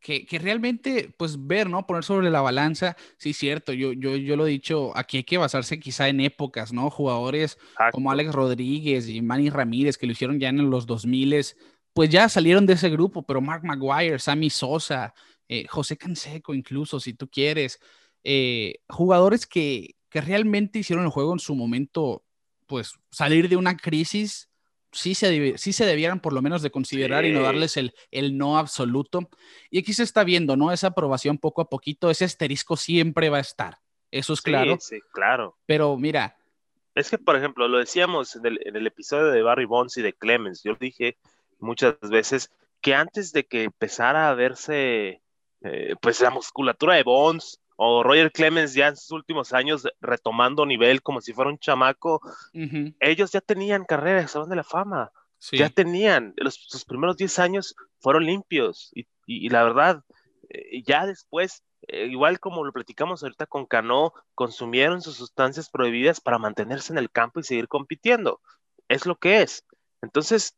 [0.00, 1.86] que, que, realmente, pues ver, ¿no?
[1.86, 5.38] Poner sobre la balanza, sí, cierto, yo, yo, yo lo he dicho, aquí hay que
[5.38, 6.90] basarse quizá en épocas, ¿no?
[6.90, 7.92] Jugadores Exacto.
[7.92, 11.56] como Alex Rodríguez y Manny Ramírez, que lo hicieron ya en los 2000
[11.96, 15.14] pues ya salieron de ese grupo, pero Mark Maguire, Sammy Sosa,
[15.48, 17.80] eh, José Canseco incluso, si tú quieres,
[18.22, 22.25] eh, jugadores que, que realmente hicieron el juego en su momento
[22.66, 24.50] pues salir de una crisis,
[24.92, 27.30] sí se, sí se debieran por lo menos de considerar sí.
[27.30, 29.28] y no darles el, el, no absoluto.
[29.70, 30.72] Y aquí se está viendo, ¿no?
[30.72, 33.78] Esa aprobación poco a poquito, ese asterisco siempre va a estar.
[34.10, 34.78] Eso es sí, claro.
[34.80, 35.56] Sí, claro.
[35.66, 36.36] Pero mira.
[36.94, 40.02] Es que, por ejemplo, lo decíamos en el, en el episodio de Barry Bonds y
[40.02, 41.18] de Clemens, yo dije
[41.58, 42.50] muchas veces
[42.80, 45.20] que antes de que empezara a verse,
[45.62, 50.66] eh, pues la musculatura de Bonds, o Roger Clemens ya en sus últimos años retomando
[50.66, 52.20] nivel como si fuera un chamaco,
[52.54, 52.96] uh -huh.
[53.00, 55.58] ellos ya tenían carrera de Salón de la Fama, sí.
[55.58, 60.02] ya tenían, los, sus primeros 10 años fueron limpios y, y, y la verdad,
[60.48, 66.20] eh, ya después, eh, igual como lo platicamos ahorita con Cano, consumieron sus sustancias prohibidas
[66.20, 68.40] para mantenerse en el campo y seguir compitiendo,
[68.88, 69.64] es lo que es.
[70.02, 70.56] Entonces,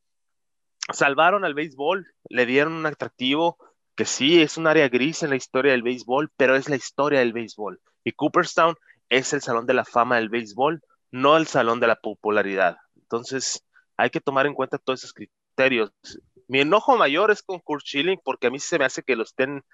[0.92, 3.58] salvaron al béisbol, le dieron un atractivo,
[3.98, 7.18] que sí es un área gris en la historia del béisbol, pero es la historia
[7.18, 7.80] del béisbol.
[8.04, 8.76] Y Cooperstown
[9.08, 10.80] es el salón de la fama del béisbol,
[11.10, 12.76] no el salón de la popularidad.
[12.94, 13.64] Entonces,
[13.96, 15.90] hay que tomar en cuenta todos esos criterios.
[16.46, 19.24] Mi enojo mayor es con Kurt Schilling, porque a mí se me hace que lo
[19.24, 19.64] estén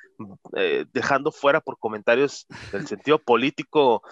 [0.57, 4.03] eh, dejando fuera por comentarios del sentido político,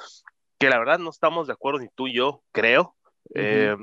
[0.58, 2.94] que la verdad no estamos de acuerdo ni tú y yo, creo.
[3.30, 3.40] Uh -huh.
[3.40, 3.76] eh,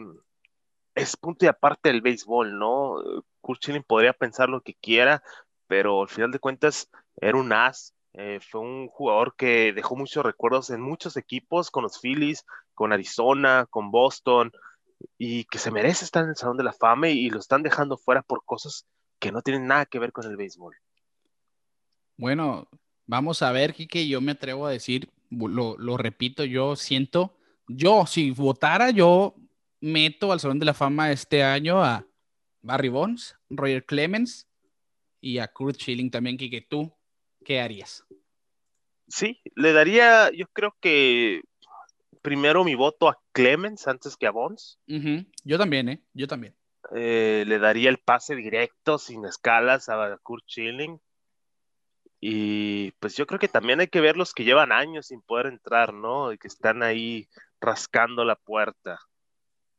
[0.94, 2.98] es punto y aparte del béisbol, ¿no?
[3.42, 5.24] Kurt Schilling podría pensar lo que quiera,
[5.70, 6.90] pero al final de cuentas
[7.22, 11.84] era un as, eh, fue un jugador que dejó muchos recuerdos en muchos equipos, con
[11.84, 14.52] los Phillies, con Arizona, con Boston,
[15.18, 17.98] y que se merece estar en el Salón de la Fama y, lo están dejando
[17.98, 18.88] fuera por cosas
[19.20, 20.76] que no tienen nada que ver con el béisbol.
[22.18, 22.68] Bueno,
[23.06, 28.08] vamos a ver, Kike, yo me atrevo a decir, lo, lo repito, yo siento, yo
[28.08, 29.36] si votara, yo
[29.82, 32.08] meto al Salón de la Fama este año a
[32.64, 34.49] Barry Bonds, Roger Clemens,
[35.22, 36.92] y a Kurt Schilling también, que tú,
[37.44, 38.06] ¿qué harías?
[39.08, 41.42] Sí, le daría, yo creo que
[42.22, 44.80] primero mi voto a Clemens antes que a Bonds.
[44.88, 45.32] Uh -huh.
[45.44, 46.04] Yo también, ¿eh?
[46.14, 46.56] Yo también.
[46.96, 51.00] Eh, le daría el pase directo, sin escalas, a Kurt Schilling.
[52.22, 55.48] Y pues yo creo que también hay que ver los que llevan años sin poder
[55.48, 56.34] entrar, ¿no?
[56.34, 57.30] Y que están ahí
[57.62, 59.00] rascando la puerta.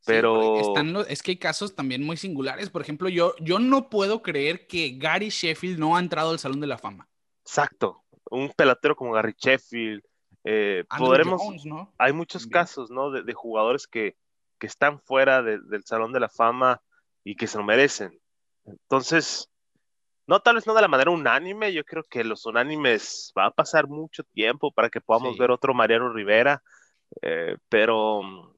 [0.05, 2.69] Pero están es que hay casos también muy singulares.
[2.69, 6.59] Por ejemplo, yo, yo no puedo creer que Gary Sheffield no ha entrado al Salón
[6.59, 7.07] de la Fama.
[7.43, 8.03] Exacto.
[8.29, 10.01] Un pelotero como Gary Sheffield.
[10.43, 11.93] Eh, podremos, ¿no?
[11.99, 13.11] Hay muchos casos, ¿no?
[13.11, 14.15] De, jugadores que,
[14.57, 16.81] que, están fuera del Salón de la Fama
[17.23, 18.19] y que se lo merecen.
[18.65, 19.49] Entonces,
[20.27, 23.51] no tal vez no de la manera unánime, yo creo que los unánimes va a
[23.51, 26.63] pasar mucho tiempo para que podamos ver otro Mariano Rivera,
[27.21, 28.55] eh, pero,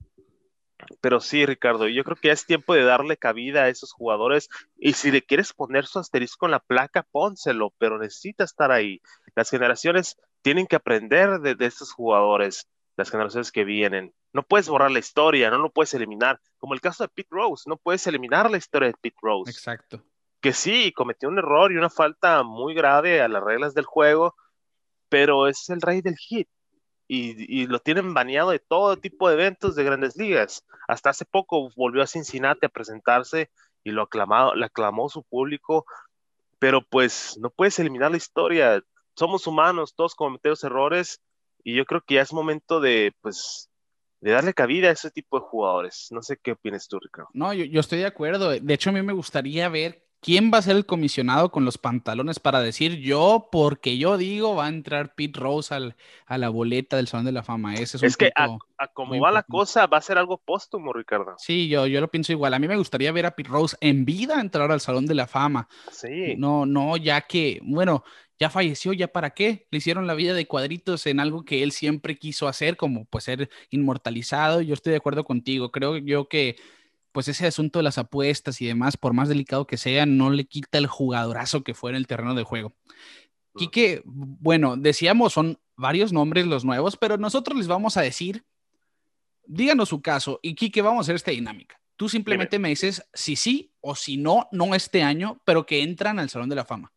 [1.01, 4.49] pero sí, Ricardo, yo creo que ya es tiempo de darle cabida a esos jugadores
[4.77, 9.01] y si le quieres poner su asterisco en la placa, pónselo, pero necesita estar ahí.
[9.35, 12.67] Las generaciones tienen que aprender de, de estos jugadores,
[12.97, 14.13] las generaciones que vienen.
[14.33, 17.69] No puedes borrar la historia, no lo puedes eliminar, como el caso de Pete Rose,
[17.69, 19.51] no puedes eliminar la historia de Pete Rose.
[19.51, 20.03] Exacto
[20.43, 24.35] que sí, cometió un error y una falta muy grave a las reglas del juego,
[25.07, 26.49] pero es el rey del hit
[27.15, 30.65] y, lo tienen baneado de todo tipo de eventos de grandes ligas.
[30.87, 33.49] Hasta hace poco volvió a Cincinnati a presentarse
[33.83, 35.85] y lo aclamado, aclamó su público,
[36.59, 38.83] pero pues no puedes eliminar la historia.
[39.15, 41.21] Somos humanos, todos cometemos errores
[41.63, 43.69] y yo creo que ya es momento de pues
[44.21, 46.07] de darle cabida a ese tipo de jugadores.
[46.11, 47.29] No sé qué opinas tú, Ricardo.
[47.33, 48.51] No, yo, yo, estoy de acuerdo.
[48.51, 51.77] De hecho, a mí me gustaría ver ¿Quién va a ser el comisionado con los
[51.77, 56.47] pantalones para decir yo, porque yo digo, va a entrar Pete Rose al, a la
[56.47, 57.73] boleta del Salón de la Fama?
[57.73, 58.57] Ese es, es que a,
[58.93, 61.35] como va la cosa, va a ser algo póstumo, Ricardo.
[61.37, 62.53] Sí, yo, yo lo pienso igual.
[62.53, 65.27] A mí me gustaría ver a Pete Rose en vida entrar al Salón de la
[65.27, 65.67] Fama.
[65.91, 66.35] Sí.
[66.37, 68.05] No, no, ya que, bueno,
[68.39, 69.67] ya falleció, ya para qué.
[69.71, 73.25] Le hicieron la vida de cuadritos en algo que él siempre quiso hacer, como pues
[73.25, 74.61] ser inmortalizado.
[74.61, 75.71] Yo estoy de acuerdo contigo.
[75.71, 76.55] Creo yo que
[77.13, 80.45] pues ese asunto de las apuestas y demás, por más delicado que sea, no le
[80.45, 82.73] quita el jugadorazo que fue en el terreno de juego.
[83.55, 88.43] Quique, bueno, decíamos, son varios nombres los nuevos, pero nosotros les vamos a decir,
[89.45, 91.79] díganos su caso y Quique, vamos a hacer esta dinámica.
[91.95, 96.17] Tú simplemente me dices si sí o si no, no este año, pero que entran
[96.17, 96.91] al Salón de la Fama.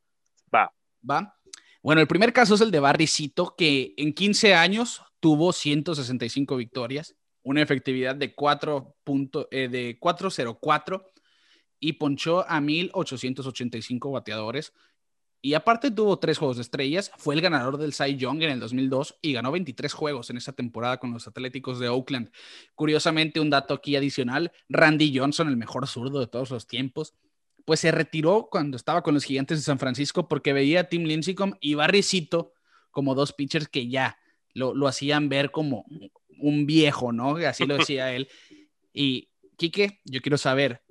[0.53, 0.73] Va.
[1.09, 1.39] Va.
[1.83, 7.15] Bueno, el primer caso es el de Barricito, que en 15 años tuvo 165 victorias,
[7.47, 8.97] una efectividad de 4
[9.53, 11.07] eh, de 404
[11.79, 14.73] y ponchó a 1885 bateadores.
[15.41, 18.59] Y aparte tuvo tres juegos de estrellas, fue el ganador del Cy Young en el
[18.59, 22.33] 2002 y ganó 23 juegos en esa temporada con los Atléticos de Oakland.
[22.75, 27.15] Curiosamente, un dato aquí adicional, Randy Johnson, el mejor zurdo de todos los tiempos,
[27.65, 31.05] pues se retiró cuando estaba con los Gigantes de San Francisco porque veía a Tim
[31.05, 32.55] Lincecum y Barricito
[32.91, 34.19] como dos pitchers que ya
[34.57, 35.85] lo, lo hacían ver como
[36.39, 37.37] un viejo, ¿no?
[37.37, 38.29] Así lo decía él.
[38.93, 40.83] Y, Quique, yo quiero saber,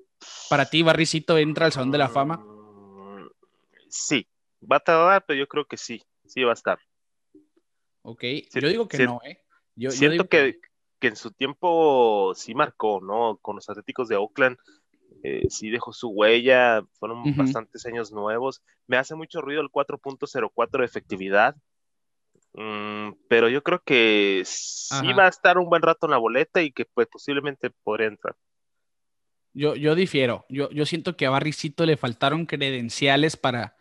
[0.49, 2.37] ¿para ti Barricito entra al Salón de la Fama?
[2.37, 3.27] Mm,
[3.89, 4.27] sí,
[4.71, 6.79] va a tardar, pero yo creo que sí, sí va a estar.
[8.03, 8.23] Ok,
[8.53, 9.41] yo digo que no, ¿eh?
[9.75, 10.59] Yo, siento que,
[10.99, 13.37] que, en su tiempo sí marcó, ¿no?
[13.41, 14.57] Con los Atléticos de Oakland,
[15.23, 18.61] eh, sí dejó su huella, fueron bastantes años nuevos.
[18.85, 21.55] Me hace mucho ruido el 4.04 de efectividad.
[22.57, 26.61] Mm, pero yo creo que sí va a estar un buen rato en la boleta
[26.61, 28.35] y que pues posiblemente podría entrar.
[29.53, 30.45] Yo, yo difiero.
[30.49, 33.75] Yo, yo siento que a Barricito le faltaron credenciales para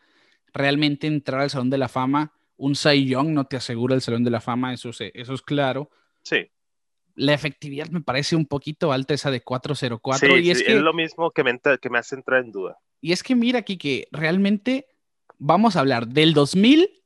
[0.52, 2.32] realmente entrar al Salón de la Fama.
[2.56, 5.90] Un Cy Young no te asegura el Salón de la Fama, eso, eso es claro.
[6.22, 6.50] Sí.
[7.16, 10.28] La efectividad me parece un poquito alta esa de 404.
[10.28, 12.78] Sí, y es, que, es lo mismo que me, que me hace entrar en duda.
[13.00, 14.86] Y es que mira aquí que realmente
[15.38, 17.02] vamos a hablar del 2000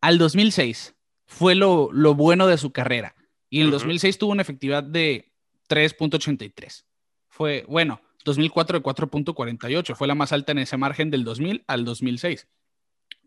[0.00, 0.91] al 2006
[1.32, 3.14] fue lo, bueno de su carrera.
[3.48, 5.32] Y en el 2006 tuvo una efectividad de
[5.68, 6.84] 3.83.
[7.28, 9.94] Fue, bueno, 2004 de 4.48.
[9.94, 12.46] Fue la más alta en ese margen del 2000 al 2006.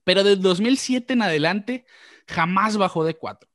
[0.04, 1.86] Pero del 2007 en adelante
[2.28, 3.50] jamás bajó de 4.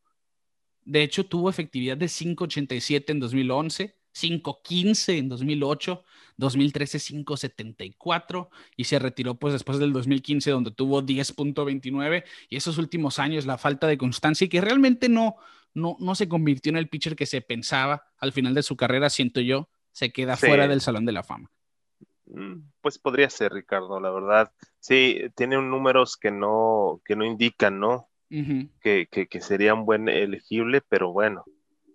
[0.84, 6.04] De hecho, tuvo efectividad de 5.87 en 2011, 5.15 en 2008,
[6.40, 13.20] 2013 5.74 y se retiró pues después del 2015 donde tuvo 10.29 y esos últimos
[13.20, 15.36] años la falta de constancia y que realmente no,
[15.74, 19.10] no, no se convirtió en el pitcher que se pensaba al final de su carrera,
[19.10, 21.50] siento yo, se queda fuera del Salón de la Fama.
[22.26, 24.52] Mm, pues podría ser, Ricardo, la verdad.
[24.78, 28.08] Sí, tiene números que no, que no indican, ¿no?
[28.80, 31.44] que, que, que sería un buen elegible, pero bueno,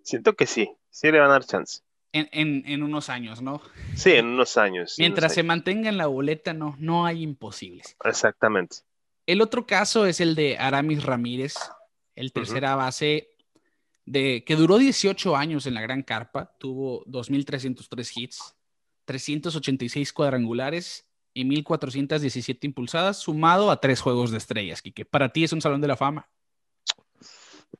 [0.02, 1.80] siento que sí, sí le van a dar chance
[2.12, 3.60] en, unos años, ¿no?
[3.94, 4.94] Sí, en unos años.
[4.98, 7.96] Mientras se mantenga en la boleta, no, no hay imposibles.
[8.04, 8.78] Exactamente.
[9.26, 11.54] El otro caso es el de Aramis Ramírez,
[12.14, 13.28] el tercera base
[14.04, 18.56] de, que duró 18 años en la Gran Carpa, tuvo 2.303 hits,
[19.04, 25.04] 386 cuadrangulares y 1417 impulsadas, sumado a tres juegos de estrellas, Kike.
[25.04, 26.28] ¿Para ti es un salón de la fama?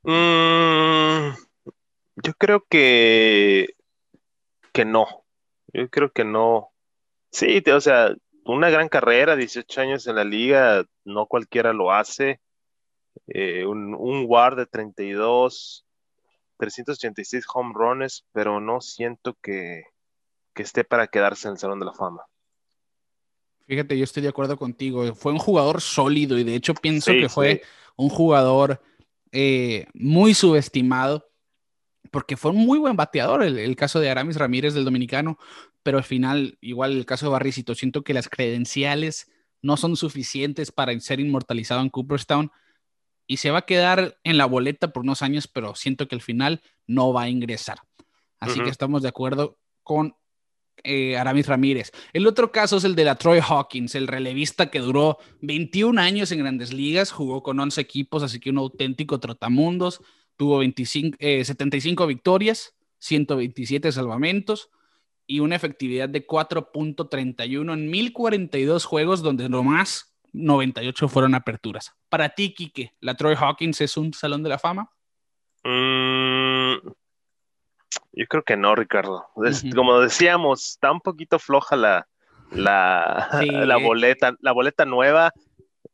[0.03, 1.33] Mm,
[2.17, 3.75] yo creo que,
[4.77, 5.25] que no.
[5.73, 6.69] Yo creo que no.
[7.31, 12.39] Sí, o sea, una gran carrera, 18 años en la liga, no cualquiera lo hace.
[13.25, 15.83] Eh, un, un WAR de 32,
[16.57, 19.85] 386 home runs, pero no siento que,
[20.53, 22.21] que esté para quedarse en el Salón de la Fama.
[23.65, 25.15] Fíjate, yo estoy de acuerdo contigo.
[25.15, 27.63] Fue un jugador sólido y de hecho pienso que fue
[27.95, 28.79] un jugador
[29.31, 31.27] eh, muy subestimado
[32.11, 35.37] porque fue un muy buen bateador el, caso de Aramis Ramírez del dominicano,
[35.83, 40.71] pero al final, igual el caso de Barricito, siento que las credenciales no son suficientes
[40.71, 42.51] para ser inmortalizado en Cooperstown
[43.27, 46.21] y se va a quedar en la boleta por unos años, pero siento que al
[46.21, 47.79] final no va a ingresar.
[48.39, 50.15] Así que estamos de acuerdo con
[50.83, 51.91] eh, Aramis Ramírez.
[52.13, 56.31] El otro caso es el de la Troy Hawkins, el relevista que duró 21 años
[56.31, 60.01] en grandes ligas, jugó con 11 equipos, así que un auténtico trotamundos,
[60.37, 64.69] tuvo 25, 75 eh, victorias, 127 salvamentos
[65.25, 71.93] y una efectividad de 4.31 en 1042 juegos, donde nomás 98 fueron aperturas.
[72.09, 74.89] Para ti, Quique, ¿la Troy Hawkins es un salón de la fama?
[75.63, 76.77] Mm,
[78.13, 79.27] yo creo que no, Ricardo.
[79.75, 82.07] Como decíamos, está un poquito floja la,
[82.51, 83.29] la,
[83.65, 85.33] la boleta, la boleta nueva.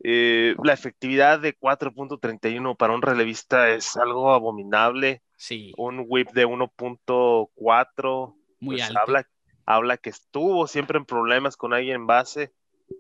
[0.04, 5.22] Eh, la efectividad de 4.31 para un relevista es algo abominable.
[5.38, 5.74] Sí.
[5.78, 8.36] Un whip de 1.4.
[8.60, 9.00] Muy pues alto.
[9.00, 9.28] Habla,
[9.66, 12.54] habla que estuvo siempre en problemas con alguien en base.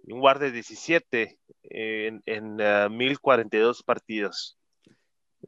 [0.05, 2.55] Un guardia de 17 en, en
[2.97, 4.57] 1042 eh, partidos.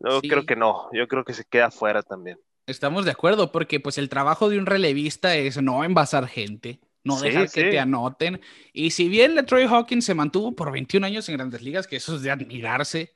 [0.02, 2.38] Yo creo que no, yo creo que se queda fuera también.
[2.68, 7.22] Estamos de acuerdo, porque pues el trabajo de un relevista es no envasar gente, no
[7.22, 8.42] dejar que te anoten.
[8.74, 12.16] Y si bien Troy Hawkins se mantuvo por 21 años en grandes ligas, que eso
[12.16, 13.16] es de admirarse,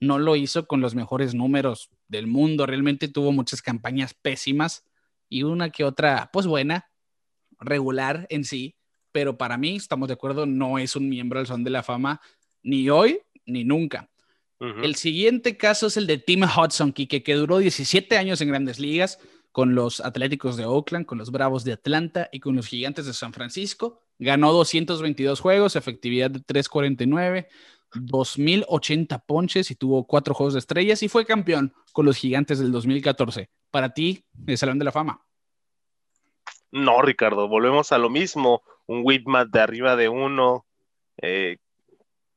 [0.00, 2.64] no lo hizo con los mejores números del mundo.
[2.64, 4.84] Realmente tuvo muchas campañas pésimas
[5.28, 6.88] y una que otra, pues buena,
[7.58, 8.76] regular en sí.
[9.10, 12.20] Pero para mí, estamos de acuerdo, no es un miembro del Son de la Fama
[12.62, 14.10] ni hoy ni nunca.
[14.60, 18.78] El siguiente caso es el de Tim Hudson, que, que duró 17 años en grandes
[18.78, 19.18] ligas
[19.54, 23.12] con los Atléticos de Oakland, con los Bravos de Atlanta y con los Gigantes de
[23.12, 24.00] San Francisco.
[24.18, 27.46] Ganó 222 juegos, efectividad de 349,
[27.94, 32.72] 2080 ponches y tuvo cuatro juegos de estrellas y fue campeón con los Gigantes del
[32.72, 33.48] 2014.
[33.70, 35.24] Para ti, el Salón de la Fama.
[36.72, 38.64] No, Ricardo, volvemos a lo mismo.
[38.86, 40.66] Un Whitmat de arriba de uno,
[41.22, 41.58] eh,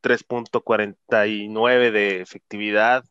[0.03, 3.03] 3.49 de efectividad.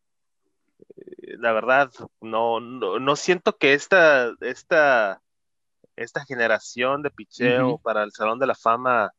[1.38, 5.22] La verdad, no, no, siento que esta, esta,
[5.96, 9.12] esta generación de picheo para el Salón de la Fama,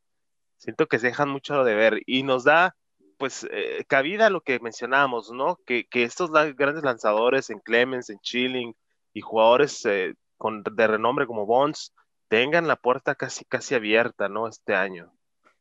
[0.56, 2.74] siento que se dejan mucho de ver y nos da
[3.18, 5.58] pues eh, cabida a lo que mencionamos, ¿no?
[5.66, 8.74] Que, estos grandes lanzadores en Clemens, en Chilling
[9.12, 11.92] y jugadores eh, con, de renombre como Bonds
[12.28, 14.46] tengan la puerta casi, casi abierta, ¿no?
[14.46, 15.12] Este año.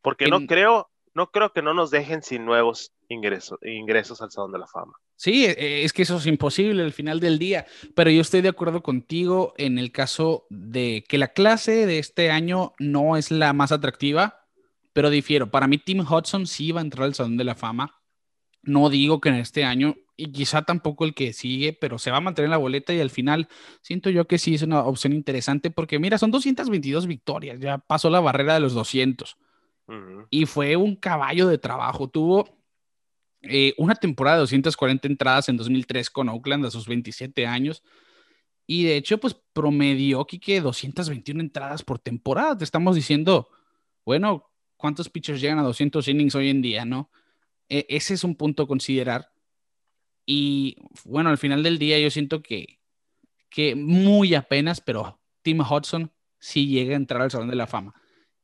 [0.02, 4.52] Porque no creo, no creo que no nos dejen sin nuevos ingresos, ingresos al Salón
[4.52, 4.94] de la Fama.
[5.16, 8.42] Sí, e, e, es que eso es imposible al final del día, pero yo estoy
[8.42, 13.32] de acuerdo contigo en el caso de que la clase de este año no es
[13.32, 14.46] la más atractiva,
[14.94, 15.50] pero difiero.
[15.50, 18.00] Para mí, Tim Hudson sí va a entrar al Salón de la Fama.
[18.62, 22.18] No digo que en este año, y quizá tampoco el que sigue, pero se va
[22.18, 23.48] a mantener en la boleta y al final
[23.82, 28.12] siento yo que sí es una opción interesante porque mira, son 222 victorias, ya pasó
[28.12, 29.36] la barrera de los 200
[30.30, 32.10] y fue un caballo de trabajo.
[32.10, 32.48] Tuvo
[33.42, 37.84] eh, una temporada de 240 entradas en 2003 con Oakland a sus 27 años.
[38.66, 42.58] Y de hecho, pues promedió que 221 entradas por temporada.
[42.58, 43.50] Te estamos diciendo,
[44.06, 47.10] bueno, ¿cuántos pitchers llegan a 200 innings hoy en día, no?
[47.70, 49.32] E, ese es un punto a considerar.
[50.26, 52.82] Y bueno, al final del día yo siento que,
[53.50, 57.94] que muy apenas, pero Tim Hudson sí llega a entrar al Salón de la Fama.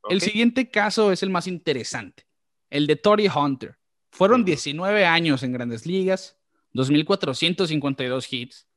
[0.09, 2.25] El siguiente caso es el más interesante,
[2.69, 3.77] el de Tori Hunter.
[4.11, 6.37] Fueron 19 años en grandes ligas,
[6.73, 8.67] 2.452 hits,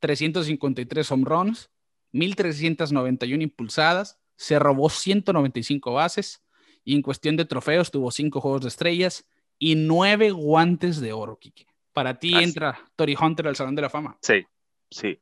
[0.00, 1.70] 353 home runs,
[2.12, 6.42] 1.391 impulsadas, se robó 195 bases
[6.84, 9.26] y en cuestión de trofeos tuvo 5 juegos de estrellas
[9.58, 11.66] y 9 guantes de oro, Kike.
[11.92, 14.18] Para ti entra Tori Hunter al Salón de la Fama.
[14.22, 14.44] Sí,
[14.90, 15.20] sí.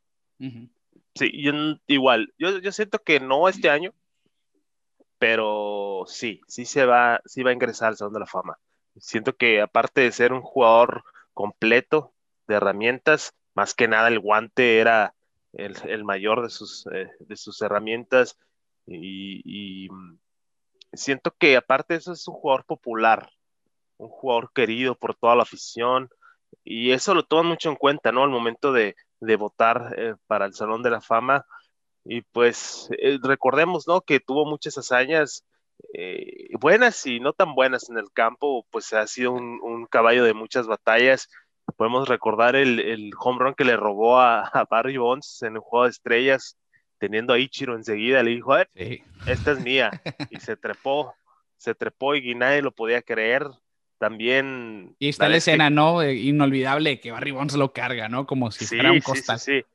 [1.13, 1.31] Sí,
[1.87, 2.33] igual.
[2.39, 3.93] Yo, yo siento que no este año,
[5.21, 8.57] pero sí, sí se va, sí va a ingresar al Salón de la Fama.
[8.97, 11.03] Siento que aparte de ser un jugador
[11.35, 12.11] completo
[12.47, 15.13] de herramientas, más que nada el guante era
[15.53, 18.39] el, mayor de sus, eh, de sus herramientas
[18.87, 19.87] y,
[20.91, 23.29] siento que aparte de eso es un jugador popular,
[23.97, 26.09] un jugador querido por toda la afición,
[26.63, 28.23] y eso lo toman mucho en cuenta, ¿no?
[28.23, 28.95] Al momento de,
[29.37, 31.45] votar eh, para el Salón de la Fama.
[32.05, 34.01] Y pues eh, recordemos, ¿no?
[34.01, 35.45] Que tuvo muchas hazañas
[35.93, 40.33] eh, buenas y no tan buenas en el campo, pues ha sido un, caballo de
[40.33, 41.29] muchas batallas.
[41.77, 45.91] Podemos recordar el, home run que le robó a, Barry Bonds en el juego de
[45.91, 46.57] estrellas,
[46.97, 48.55] teniendo a Ichiro enseguida, le dijo,
[49.25, 51.13] esta es mía, y se trepó,
[51.57, 53.47] se trepó y nadie lo podía creer.
[53.97, 54.95] También.
[54.97, 56.01] Y está la escena, ¿no?
[56.01, 58.25] Eh, inolvidable que Barry Bonds lo carga, ¿no?
[58.25, 59.37] Como si fuera un costal.
[59.37, 59.65] Sí, sí,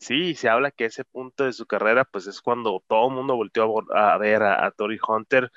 [0.00, 3.84] se habla que ese punto de su carrera, pues es cuando todo el mundo volteó
[3.94, 5.50] a, ver a, Tori Hunter.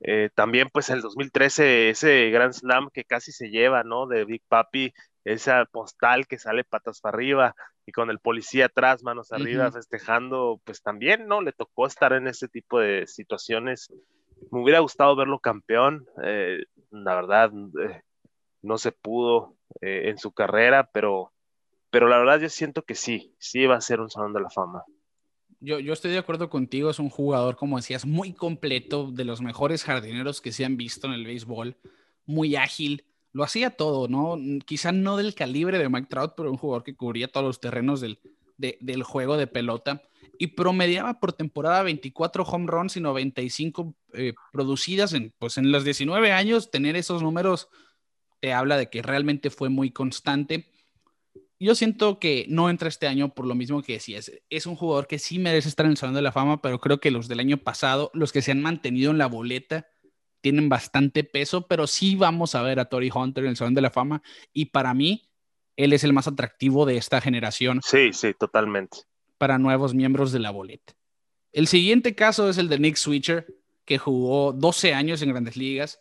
[0.00, 4.06] Eh, también, pues, el 2013, ese Grand Slam que casi se lleva, ¿no?
[4.06, 4.94] De Big Papi,
[5.24, 10.60] esa postal que sale patas para arriba y con el policía atrás, manos arriba, festejando,
[10.64, 11.42] pues también, ¿no?
[11.42, 13.90] Le tocó estar en ese tipo de situaciones
[14.50, 17.50] me hubiera gustado verlo campeón, eh, la verdad
[17.82, 18.02] eh,
[18.62, 21.32] no se pudo en su carrera, pero,
[21.90, 24.50] pero la verdad yo siento que sí, sí va a ser un Salón de la
[24.50, 24.84] Fama.
[25.60, 29.40] Yo, yo estoy de acuerdo contigo, es un jugador, como decías, muy completo, de los
[29.40, 31.76] mejores jardineros que se han visto en el béisbol,
[32.26, 34.38] muy ágil, lo hacía todo, ¿no?
[34.64, 38.00] Quizá no del calibre de Mike Trout, pero un jugador que cubría todos los terrenos
[38.00, 38.20] del,
[38.56, 40.02] del juego de pelota
[40.38, 45.84] y promediaba por temporada 24 home runs y 95 eh, producidas en, pues en los
[45.84, 47.68] 19 años, tener esos números
[48.40, 50.70] te habla de que realmente fue muy constante.
[51.60, 54.30] Yo siento que no entra este año por lo mismo que decías.
[54.48, 57.00] Es un jugador que sí merece estar en el Salón de la Fama, pero creo
[57.00, 59.88] que los del año pasado, los que se han mantenido en la boleta,
[60.40, 63.80] tienen bastante peso, pero sí vamos a ver a Tori Hunter en el Salón de
[63.80, 64.22] la Fama.
[64.52, 65.30] Y para mí,
[65.76, 67.80] él es el más atractivo de esta generación.
[67.82, 68.98] Sí, sí, totalmente
[69.38, 70.94] para nuevos miembros de la boleta.
[71.52, 73.46] El siguiente caso es el de Nick Switcher,
[73.84, 76.00] que jugó 12 años en grandes ligas.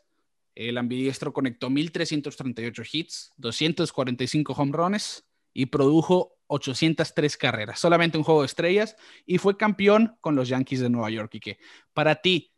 [0.55, 5.23] El ambidiestro conectó 1.338 hits, 245 home runs
[5.57, 8.95] y produjo 803 carreras, solamente un juego de estrellas,
[9.25, 11.33] y fue campeón con los Yankees de Nueva York.
[11.33, 11.57] Y que
[11.93, 12.53] para ti,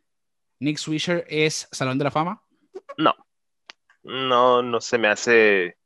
[0.60, 2.44] Nick Swisher es Salón de la Fama?
[2.98, 3.16] No,
[4.04, 5.78] no, no se me hace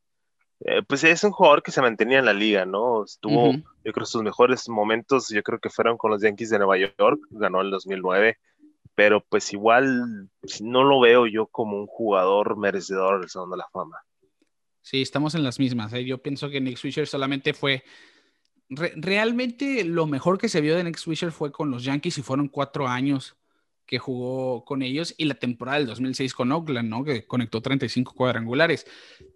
[0.61, 3.03] eh, pues es un jugador que se mantenía en la liga, ¿no?
[3.03, 3.51] Estuvo,
[3.83, 7.19] yo creo, sus mejores momentos, yo creo que fueron con los Yankees de Nueva York,
[7.29, 8.39] ganó el 2009,
[8.95, 10.29] pero pues igual
[10.61, 14.03] no lo veo yo como un jugador merecedor del Salón de la Fama.
[14.83, 15.93] Sí, estamos en las mismas.
[15.93, 16.03] ¿eh?
[16.03, 17.83] Yo pienso que Nick Swisher solamente fue.
[18.69, 22.49] realmente lo mejor que se vio de Nick Swisher fue con los Yankees y fueron
[22.49, 23.37] cuatro años
[23.85, 27.03] que jugó con ellos y la temporada del 2006 con Oakland, ¿no?
[27.03, 28.85] Que conectó 35 cuadrangulares.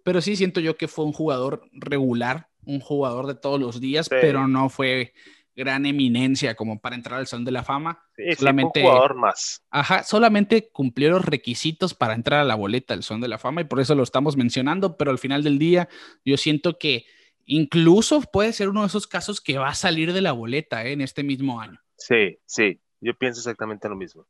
[0.04, 4.08] Pero sí siento yo que fue un jugador regular, un jugador de todos los días,
[4.08, 5.14] pero no fue
[5.58, 8.00] gran eminencia como para entrar al Salón de la Fama.
[8.14, 9.64] Sí, solamente, un jugador más.
[9.70, 13.60] Ajá, solamente cumplió los requisitos para entrar a la boleta del Salón de la Fama
[13.60, 15.88] y por eso lo estamos mencionando, pero al final del día
[16.24, 17.06] yo siento que
[17.44, 20.92] incluso puede ser uno de esos casos que va a salir de la boleta ¿eh?
[20.92, 21.80] en este mismo año.
[21.96, 24.26] Sí, sí, yo pienso exactamente lo mismo.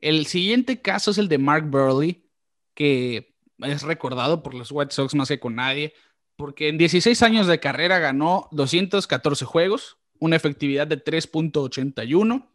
[0.00, 2.28] El siguiente caso es el de Mark Burley,
[2.74, 5.94] que es recordado por los White Sox más que con nadie,
[6.36, 12.48] porque en 16 años de carrera ganó 214 juegos, una efectividad de 3.81,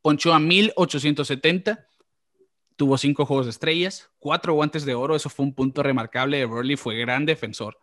[0.00, 1.86] ponchó a 1870,
[2.76, 6.44] tuvo 5 juegos de estrellas, 4 guantes de oro, eso fue un punto remarcable de
[6.44, 7.78] Burley, fue gran defensor.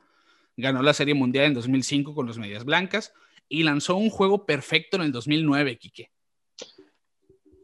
[0.57, 3.13] Ganó la Serie Mundial en 2005 con los Medias Blancas
[3.47, 6.11] y lanzó un juego perfecto en el 2009, Quique.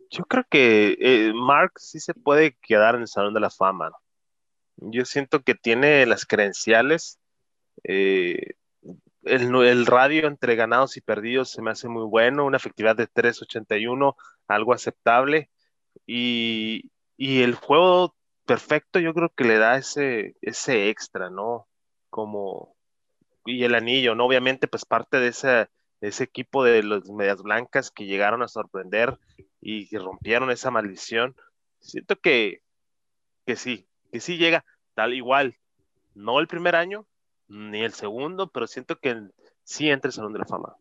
[0.09, 3.91] Yo creo que eh, Mark sí se puede quedar en el Salón de la Fama.
[4.77, 7.19] Yo siento que tiene las credenciales.
[7.83, 8.53] Eh,
[9.25, 14.15] el, radio entre ganados y perdidos se me hace muy bueno, una efectividad de 3.81,
[14.47, 15.49] algo aceptable.
[16.05, 18.15] Y, el juego
[18.45, 21.67] perfecto yo creo que le da ese, ese extra, ¿no?
[22.09, 22.75] Como,
[23.45, 24.25] y el anillo, ¿no?
[24.25, 25.69] Obviamente, pues parte de ese,
[26.01, 29.17] ese equipo de los Medias Blancas que llegaron a sorprender
[29.61, 31.35] y rompieron esa maldición.
[31.79, 32.61] Siento que,
[33.45, 35.57] que sí, que sí llega tal igual,
[36.13, 37.05] no el primer año,
[37.47, 39.15] ni el segundo, pero siento que
[39.63, 40.75] sí entra el Salón de la Fama.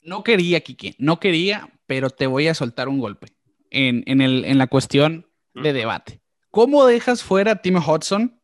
[0.00, 3.28] No quería, Kiki, no quería, pero te voy a soltar un golpe
[3.70, 6.20] en, en, el, en la cuestión de debate.
[6.50, 8.40] ¿Cómo dejas fuera a Tim Hudson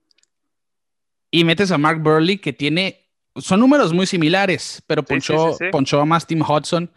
[1.31, 6.05] y metes a Mark Burley, que tiene, son números muy similares, pero ponchó, ponchó a
[6.05, 6.91] más Tim Hudson?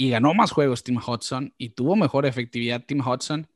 [0.00, 3.48] y ganó más juegos Tim Hudson y tuvo mejor efectividad Tim Hudson,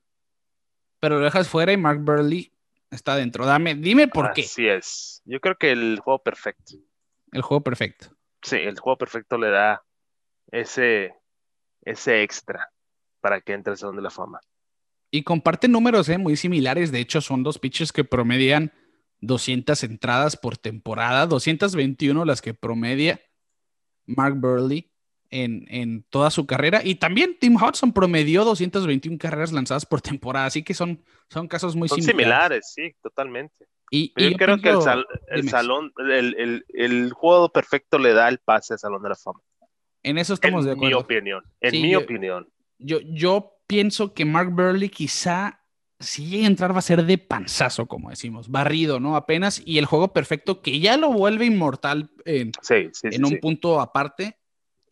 [0.99, 2.52] pero lo dejas fuera y Mark Burley
[2.93, 3.47] está dentro.
[3.47, 4.43] Dame, dime por qué.
[4.43, 5.23] Así es.
[5.25, 6.75] Yo creo que el juego perfecto.
[7.33, 8.17] El juego perfecto.
[8.43, 9.83] Sí, el juego perfecto le da
[10.51, 11.15] ese,
[11.83, 12.71] ese extra
[13.21, 14.41] para que entre al Salón de la Fama.
[15.11, 16.19] Y comparten números ¿eh?
[16.19, 16.93] muy similares.
[16.93, 18.73] De hecho, son dos pitchers que promedian
[19.21, 23.21] 200 entradas por temporada, 221 las que promedia
[24.07, 24.92] Mark Burley
[25.33, 26.81] en, en, toda su carrera.
[26.85, 30.47] Y también Tim Hudson promedió 221 carreras lanzadas por temporada.
[30.47, 32.67] Así que son, son casos muy son similares.
[32.69, 32.73] similares.
[32.95, 33.67] sí, totalmente.
[33.91, 37.99] Y, yo, y yo creo que el, sal- el salón, el, el, el juego perfecto
[37.99, 39.41] le da el pase al Salón de la Fama.
[40.03, 40.99] en eso estamos en de mi acuerdo.
[41.01, 41.43] opinión.
[41.61, 42.49] En Sí, mi yo- opinión.
[42.79, 45.59] Yo, yo pienso que Mark Burley quizá
[46.01, 49.15] si llega a entrar va a ser de panzazo, como decimos, barrido, ¿no?
[49.15, 53.17] Apenas, y el juego perfecto que ya lo vuelve inmortal en, Sí, sí, sí.
[53.17, 53.37] en un sí.
[53.37, 54.37] punto aparte,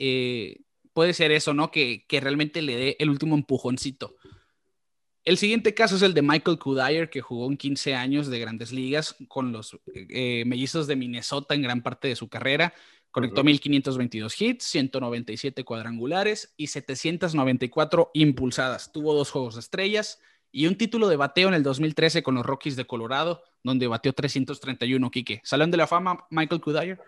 [0.00, 1.70] eh, puede ser eso, ¿no?
[1.70, 4.16] Que, que realmente le dé el último empujoncito.
[5.22, 8.72] El siguiente caso es el de Michael Kudayer, que jugó en 15 años de grandes
[8.72, 12.72] ligas con los eh, mellizos de Minnesota en gran parte de su carrera.
[13.10, 13.46] Conectó Ujú.
[13.46, 18.92] 1522 hits, 197 cuadrangulares y 794 impulsadas.
[18.92, 20.20] Tuvo dos juegos de estrellas
[20.52, 24.12] y un título de bateo en el 2013 con los Rockies de Colorado, donde bateó
[24.12, 25.40] 331, Quique.
[25.44, 26.98] ¿Salón de la fama, Michael Kudayer?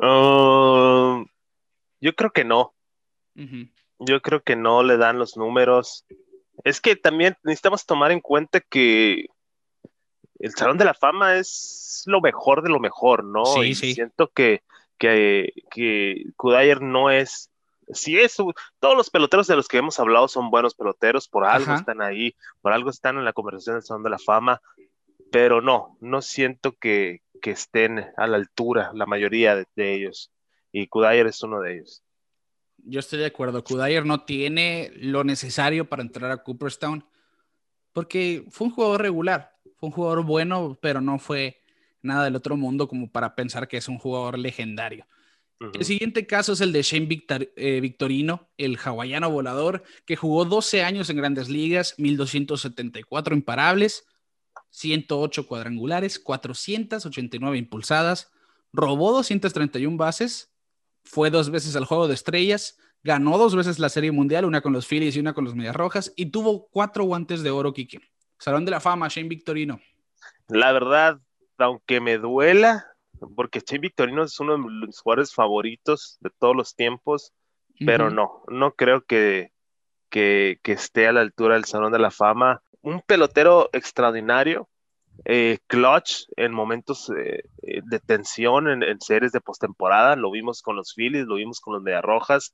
[0.00, 1.24] Ah,
[2.00, 2.74] yo creo que no.
[4.00, 6.04] Yo creo que no le dan los números.
[6.64, 9.26] Es que también necesitamos tomar en cuenta que
[10.38, 13.44] el Salón de la Fama es lo mejor de lo mejor, ¿no?
[13.44, 13.94] Sí, y sí.
[13.94, 14.62] siento que,
[14.98, 17.50] que, que Kudayer no es.
[17.90, 21.70] Sí es, todos los peloteros de los que hemos hablado son buenos peloteros, por algo
[21.72, 21.80] Ajá.
[21.80, 24.60] están ahí, por algo están en la conversación del Salón de la Fama,
[25.32, 30.30] pero no, no siento que, que estén a la altura la mayoría de, de ellos.
[30.72, 32.02] Y Kudayer es uno de ellos.
[32.78, 33.64] Yo estoy de acuerdo.
[33.64, 37.04] Kudayer no tiene lo necesario para entrar a Cooperstown
[37.92, 39.56] porque fue un jugador regular.
[39.76, 41.60] Fue un jugador bueno, pero no fue
[42.02, 45.06] nada del otro mundo como para pensar que es un jugador legendario.
[45.74, 50.44] El siguiente caso es el de Shane Victor- eh, Victorino, el hawaiano volador, que jugó
[50.44, 54.06] 12 años en grandes ligas, 1274 imparables,
[54.70, 58.30] 108 cuadrangulares, 489 impulsadas,
[58.72, 60.52] robó 231 bases,
[61.08, 64.72] fue dos veces al Juego de Estrellas, ganó dos veces la Serie Mundial, una con
[64.72, 68.00] los Phillies y una con los Medias Rojas, y tuvo cuatro guantes de oro, Kike.
[68.38, 69.80] Salón de la Fama, Shane Victorino.
[70.48, 71.18] La verdad,
[71.56, 72.86] aunque me duela,
[73.34, 77.32] porque Che Victorino es uno de los jugadores favoritos de todos los tiempos,
[77.84, 79.52] pero no, no creo que,
[80.10, 82.62] que, que esté a la altura del Salón de la Fama.
[82.82, 84.68] Un pelotero extraordinario,
[85.24, 90.62] eh, clutch en momentos eh, eh, de tensión en, en series de postemporada, lo vimos
[90.62, 92.52] con los Phillies, lo vimos con los Mediarrojas,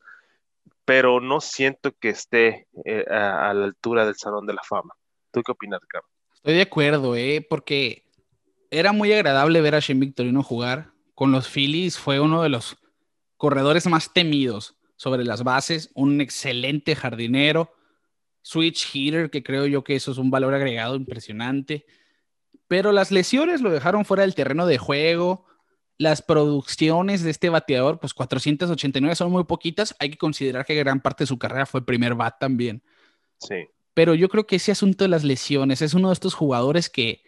[0.84, 4.94] pero no siento que esté eh, a, la altura del Salón de la Fama.
[5.32, 5.80] ¿Tú qué opinas?
[6.34, 7.44] Estoy de acuerdo, ¿eh?
[7.48, 8.04] porque
[8.70, 10.92] era muy agradable ver a Shane Victorino jugar.
[11.14, 12.76] Con los Phillies fue uno de los
[13.36, 17.72] corredores más temidos sobre las bases, un excelente jardinero,
[18.42, 21.86] switch hitter, que creo yo que eso es un valor agregado impresionante.
[22.74, 25.46] Pero las lesiones lo dejaron fuera del terreno de juego.
[25.96, 29.94] Las producciones de este bateador, pues 489 son muy poquitas.
[30.00, 32.82] Hay que considerar que gran parte de su carrera fue primer bat también
[33.38, 33.68] Sí.
[33.94, 37.22] pero yo creo que ese asunto de las lesiones es uno de estos jugadores que,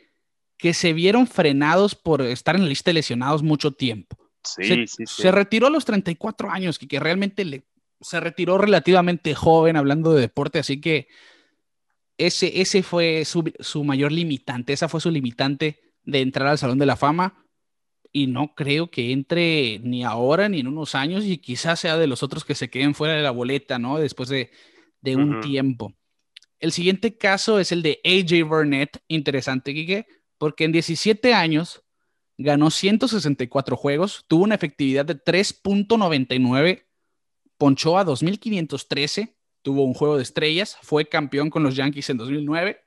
[0.59, 4.17] que se vieron frenados por estar en la lista de lesionados mucho tiempo.
[4.43, 5.23] Sí, se, sí, sí.
[5.23, 7.63] se retiró a los 34 años, que, que realmente le,
[8.01, 11.07] se retiró relativamente joven hablando de deporte, así que
[12.19, 16.79] ese, ese fue su, su mayor limitante, esa fue su limitante de entrar al Salón
[16.79, 17.43] de la Fama.
[18.13, 22.07] Y no creo que entre ni ahora ni en unos años, y quizás sea de
[22.07, 23.99] los otros que se queden fuera de la boleta, ¿no?
[23.99, 24.51] Después de,
[25.03, 25.93] de un tiempo.
[26.59, 30.07] El siguiente caso es el de AJ Burnett, interesante, Quique,
[30.39, 31.83] porque en 17 años
[32.39, 36.87] ganó 164 juegos, tuvo una efectividad de 3.99,
[37.59, 39.36] ponchó a 2.513,
[39.67, 42.85] tuvo un juego de estrellas, fue campeón con los Yankees en 2009,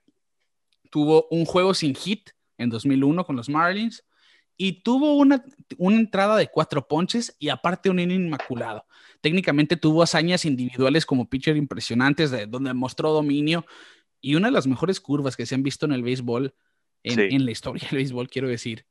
[0.90, 4.06] tuvo un juego sin hit en 2001 con los Marlins
[4.56, 5.44] y tuvo una,
[5.78, 8.86] una entrada de cuatro ponches y aparte un inning inmaculado.
[9.20, 13.66] Técnicamente tuvo hazañas individuales como pitcher impresionantes, de, donde mostró dominio
[14.22, 16.56] y una de las mejores curvas que se han visto en el béisbol,
[17.04, 17.28] en, Sí.
[17.36, 18.86] en la historia del béisbol, quiero decir.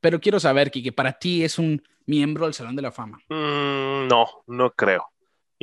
[0.00, 3.18] Pero quiero saber, Kike, para ti es un miembro del Salón de la Fama.
[3.28, 5.10] Mm, no, no creo.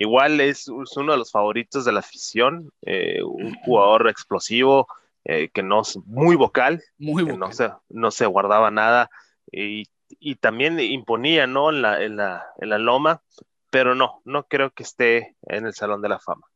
[0.01, 4.87] Igual es, es uno de los favoritos de la afición, eh, un jugador explosivo,
[5.25, 7.47] eh, que no es muy vocal, Muy que bueno.
[7.47, 9.09] no se, no se guardaba nada
[9.51, 9.83] y,
[10.19, 11.69] y también imponía, ¿no?
[11.69, 13.21] En la, en la, en la loma,
[13.69, 16.47] pero no, no creo que esté en el Salón de la Fama.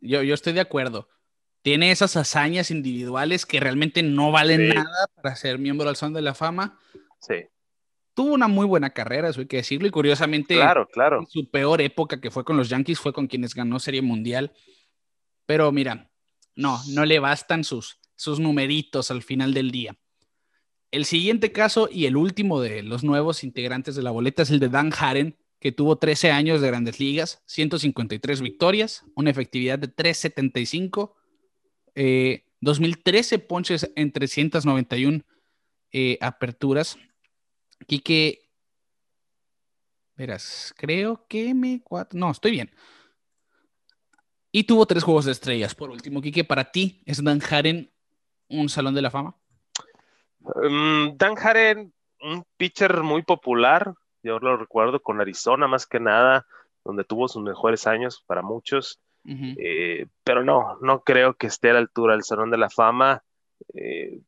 [0.00, 1.08] Yo, yo estoy de acuerdo.
[1.62, 4.74] Tiene esas hazañas individuales que realmente no valen Sí.
[4.76, 6.78] nada para ser miembro del Salón de la Fama.
[7.20, 7.36] Sí,
[8.14, 11.20] Tuvo una muy buena carrera, eso hay que decirlo, y curiosamente, claro, claro.
[11.20, 14.52] en su peor época que fue con los Yankees fue con quienes ganó Serie Mundial.
[15.46, 16.10] Pero mira,
[16.54, 19.96] No, no le bastan sus, sus numeritos al final del día.
[20.90, 24.60] El siguiente caso y el último de los nuevos integrantes de la boleta es el
[24.60, 29.88] de Dan Haren, que tuvo 13 años de grandes ligas, 153 victorias, una efectividad de
[29.88, 31.16] 375,
[32.60, 35.22] 2013 eh, ponches en 391
[35.92, 36.98] eh, aperturas.
[37.86, 38.50] Quique,
[40.16, 41.80] verás, creo que me...
[41.82, 42.70] Cuatro, no, estoy bien.
[44.50, 45.74] Y tuvo tres juegos de estrellas.
[45.74, 47.90] Por último, Quique, para ti, ¿es Dan Haren
[48.48, 49.34] un salón de la fama?
[50.40, 56.46] Mm, Dan Haren, un pitcher muy popular, yo lo recuerdo con Arizona más que nada,
[56.84, 61.74] donde tuvo sus mejores años para muchos, eh, pero no, no creo que esté a
[61.74, 63.22] la altura del Salón de la Fama.
[63.74, 64.20] Eh,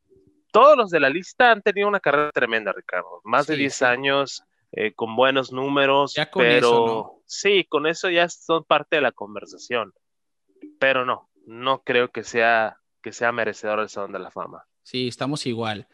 [0.54, 4.44] todos los de la lista han tenido una carrera tremenda, Ricardo, más de 10 años,
[4.70, 9.92] eh, con buenos números, pero sí, con eso ya son parte de la conversación,
[10.78, 14.64] pero no, no creo que sea, que sea merecedor del Salón de la Fama.
[14.84, 15.88] Sí, estamos igual.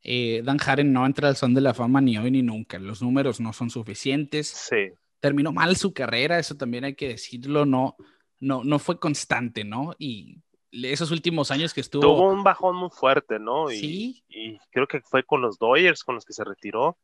[0.00, 2.78] Eh, Dan Haren no entra al Son de la Fama ni hoy ni nunca.
[2.78, 4.46] Los números no son suficientes.
[4.46, 4.92] Sí.
[5.18, 7.66] Terminó mal su carrera, eso también hay que decirlo.
[7.66, 7.96] No,
[8.38, 9.96] no, no fue constante, ¿no?
[9.98, 10.43] Y
[10.82, 12.02] esos últimos años que estuvo.
[12.02, 13.70] Tuvo un bajón muy fuerte, ¿no?
[13.70, 14.24] Y, sí.
[14.28, 16.98] Y creo que fue con los Dodgers con los que se retiró.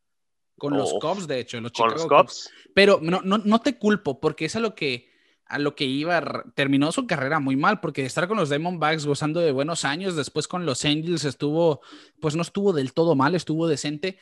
[0.58, 2.50] Con los Cubs, de hecho, los Chicago con los Cubs.
[2.74, 5.08] Pero no, no, no te culpo, porque es a lo que
[5.50, 9.40] a lo que iba, terminó su carrera muy mal, porque estar con los Diamondbacks gozando
[9.40, 11.80] de buenos años, después con los Angels estuvo,
[12.20, 14.20] pues no estuvo del todo mal, estuvo decente,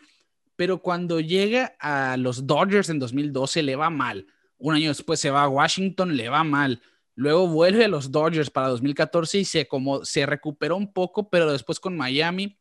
[0.56, 4.26] pero cuando llega a los Dodgers en 2012 le va mal.
[4.56, 6.80] Un año después se va a Washington, le va mal.
[7.18, 11.50] Luego vuelve a los Dodgers para 2014 y se, como, se recuperó un poco, pero
[11.50, 12.56] después con Miami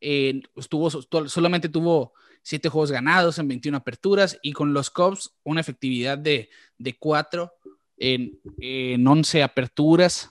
[0.00, 5.60] eh, estuvo, solamente tuvo siete juegos ganados en 21 aperturas y con los Cubs una
[5.60, 7.52] efectividad de, de 4
[7.96, 10.30] en, en 11 aperturas.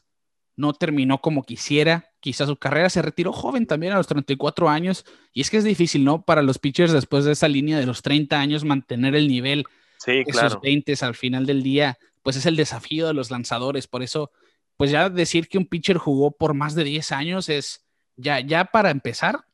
[0.55, 2.11] No terminó como quisiera.
[2.21, 5.03] Quizás su carrera se retiró joven también a los 34 años.
[5.33, 6.23] Y es que es difícil, ¿no?
[6.23, 9.65] Para los pitchers después de esa línea de los 30 años mantener el nivel.
[9.97, 10.47] Sí, claro.
[10.47, 13.87] Esos 20 al final del día, pues es el desafío de los lanzadores.
[13.87, 14.31] Por eso,
[14.77, 18.65] pues ya decir que un pitcher jugó por más de 10 años es ya, ya
[18.65, 19.45] para empezar,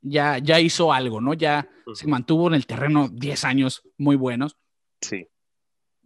[0.00, 1.34] ya, ya hizo algo, ¿no?
[1.34, 4.56] Ya se mantuvo en el terreno 10 años muy buenos.
[5.00, 5.28] Sí.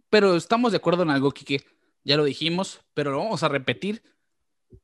[0.09, 1.63] Pero estamos de acuerdo en algo, que
[2.03, 4.03] Ya lo dijimos, pero lo vamos a repetir.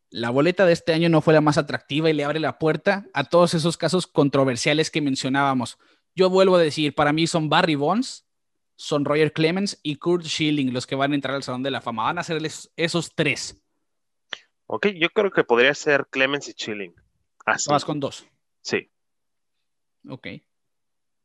[0.09, 3.07] La boleta de este año no fue la más atractiva y le abre la puerta
[3.13, 5.77] a todos esos casos controversiales que mencionábamos.
[6.15, 8.26] Yo vuelvo a decir, para mí son Barry Bonds,
[8.77, 11.81] son Roger Clemens y Kurt Schilling los que van a entrar al Salón de la
[11.81, 12.03] Fama.
[12.03, 12.41] Van a ser
[12.77, 13.61] esos tres.
[14.67, 16.93] Ok, yo creo que podría ser Clemens y Schilling.
[17.45, 17.69] Así.
[17.69, 18.25] Vas con dos.
[18.61, 18.89] Sí.
[20.07, 20.27] Ok.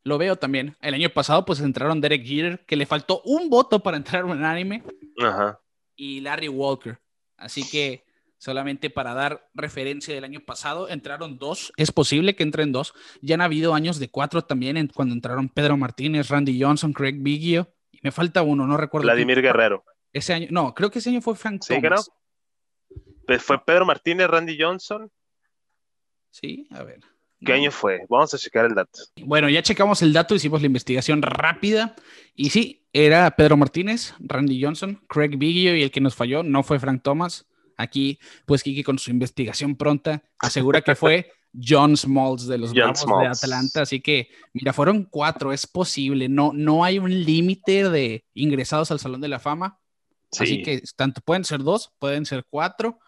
[0.05, 0.76] Lo veo también.
[0.80, 4.44] El año pasado, pues entraron Derek Jeter, que le faltó un voto para entrar en
[4.44, 4.82] anime.
[5.22, 5.61] Ajá.
[5.94, 6.98] Y Larry Walker.
[7.36, 8.05] Así que
[8.43, 11.72] solamente para dar referencia del año pasado, entraron dos.
[11.76, 12.93] Es posible que entren dos.
[13.20, 17.18] Ya han habido años de cuatro también, en, cuando entraron Pedro Martínez, Randy Johnson, Craig
[17.20, 17.72] Biggio.
[17.93, 19.05] Y me falta uno, no recuerdo.
[19.05, 19.84] Vladimir Guerrero.
[20.12, 22.11] Ese año, no, creo que ese año fue Frank Sí, Thomas.
[23.28, 25.09] Pues fue Pedro Martínez, Randy Johnson.
[26.30, 26.99] Sí, a ver.
[27.47, 28.01] ¿Qué año fue?
[28.09, 28.99] Vamos a checar el dato.
[29.22, 31.95] Bueno, ya checamos el dato, hicimos la investigación rápida
[32.34, 36.64] y sí, era Pedro Martínez, Randy Johnson, Craig Biggio y el que nos falló no
[36.64, 37.47] fue Frank Thomas.
[37.77, 43.05] Aquí, pues Kiki con su investigación pronta asegura que fue John Smalls de los Bravos
[43.05, 43.83] de Atlanta.
[43.83, 46.29] Así que, mira, fueron cuatro, es posible.
[46.29, 49.79] No, no hay un límite de ingresados al Salón de la Fama.
[50.39, 52.99] Así que tanto pueden ser dos, pueden ser cuatro,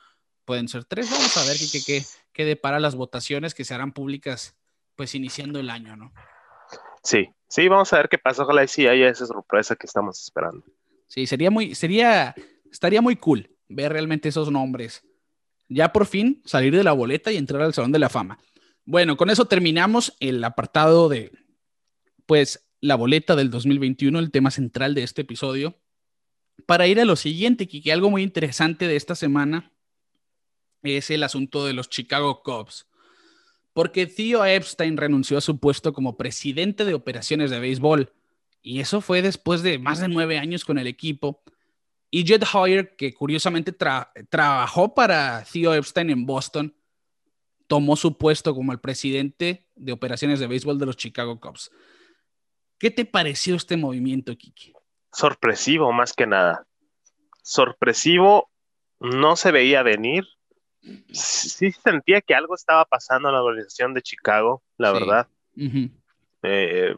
[0.45, 1.11] pueden ser tres.
[1.11, 4.57] Vamos a ver qué, qué, que depara las votaciones que se harán públicas
[4.95, 6.12] pues iniciando el año, ¿no?
[7.03, 8.43] Sí, sí, vamos a ver qué pasa.
[8.43, 10.65] Ojalá y sí haya esa sorpresa que estamos esperando.
[11.07, 12.35] Sí, sería muy, sería,
[12.71, 15.03] estaría muy cool ver realmente esos nombres.
[15.69, 18.39] Ya por fin salir de la boleta y entrar al Salón de la Fama.
[18.85, 21.33] Bueno, con eso terminamos el apartado de,
[22.27, 25.79] pues, la boleta del 2021, el tema central de este episodio.
[26.67, 29.73] Para ir a lo siguiente, que algo muy interesante de esta semana
[30.83, 32.87] es el asunto de los Chicago Cubs.
[33.73, 38.12] Porque Theo Epstein renunció a su puesto como presidente de operaciones de béisbol.
[38.62, 41.43] Y eso fue después de más de nueve años con el equipo.
[42.15, 46.73] Y Jed Hoyer, que curiosamente trabajó para Theo Epstein en Boston,
[47.67, 51.73] tomó su puesto como el presidente de operaciones de béisbol de los Chicago Cubs.
[52.79, 54.75] ¿Qué te pareció este movimiento, Kiki?
[55.12, 56.67] Sorpresivo, más que nada.
[57.43, 58.49] Sorpresivo,
[59.01, 60.25] no se veía venir
[61.11, 65.29] sí sentía que algo estaba pasando en la organización de Chicago, la verdad.
[66.43, 66.95] Eh,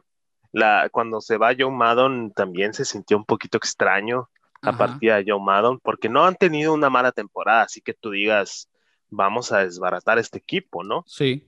[0.52, 4.28] la, cuando se va John Maddon también se sintió un poquito extraño.
[4.62, 8.10] La partida de Joe Maddon, porque no han tenido una mala temporada, así que tú
[8.10, 8.68] digas,
[9.10, 11.04] vamos a desbaratar este equipo, ¿no?
[11.06, 11.46] Sí.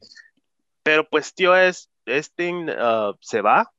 [0.82, 2.52] Pero pues, tío, es, este
[3.20, 3.72] se va,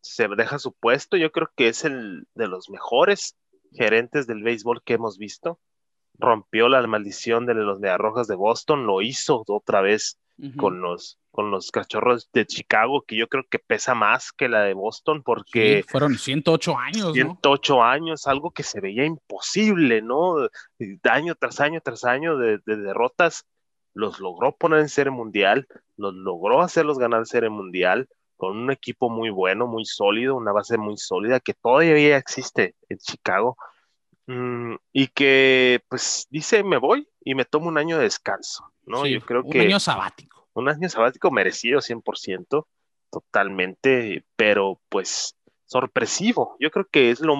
[0.00, 3.36] se deja su puesto, yo creo que es el de los mejores
[3.72, 5.58] gerentes del béisbol que hemos visto.
[6.16, 10.18] Rompió la maldición de los Mediarrojas de Boston, lo hizo otra vez
[10.56, 14.62] con los con los cachorros de Chicago, que yo creo que pesa más que la
[14.62, 15.84] de Boston, porque...
[15.88, 17.12] fueron 108 años.
[17.12, 20.36] 108 años, algo que se veía imposible, ¿no?
[21.02, 23.46] Año tras año tras año de, derrotas,
[23.94, 25.66] los logró poner en serie mundial,
[25.96, 30.78] los logró hacerlos ganar serie mundial, con un equipo muy bueno, muy sólido, una base
[30.78, 33.56] muy sólida que todavía existe en Chicago.
[34.26, 39.06] Mm, y que pues dice me voy y me tomo un año de descanso, ¿no?
[39.06, 39.58] Yo creo que...
[39.58, 42.66] Un año sabático un año sabático merecido 100%,
[43.10, 46.56] totalmente, pero pues sorpresivo.
[46.60, 47.34] Yo creo que es lo,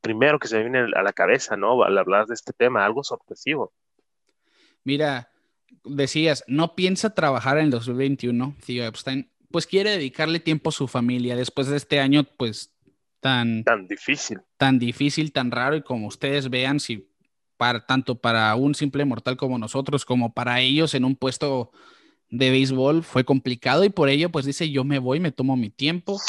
[0.00, 1.82] primero que se me viene a la cabeza, ¿no?
[1.82, 3.72] Al hablar de este tema, algo sorpresivo.
[4.84, 5.30] Mira,
[5.84, 10.88] decías, no piensa trabajar en el 2021, Theo Epstein, pues quiere dedicarle tiempo a su
[10.88, 12.72] familia después de este año, pues
[13.20, 13.62] tan...
[13.64, 14.40] Tan difícil.
[14.56, 17.08] Tan difícil, tan raro, y como ustedes vean, si
[17.56, 21.72] para tanto para un simple mortal como nosotros, como para ellos en un puesto
[22.28, 25.70] de béisbol fue complicado y por ello pues dice yo me voy, me tomo mi
[25.70, 26.20] tiempo.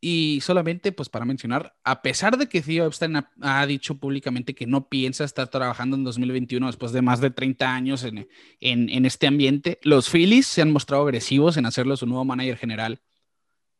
[0.00, 4.66] Y solamente pues para mencionar, a pesar de que Theo Epstein ha, dicho públicamente que
[4.66, 8.28] no piensa estar trabajando en 2021 después de más de 30 años en,
[8.60, 13.00] en, este ambiente, los Phillies se han mostrado agresivos en hacerlo su nuevo manager general.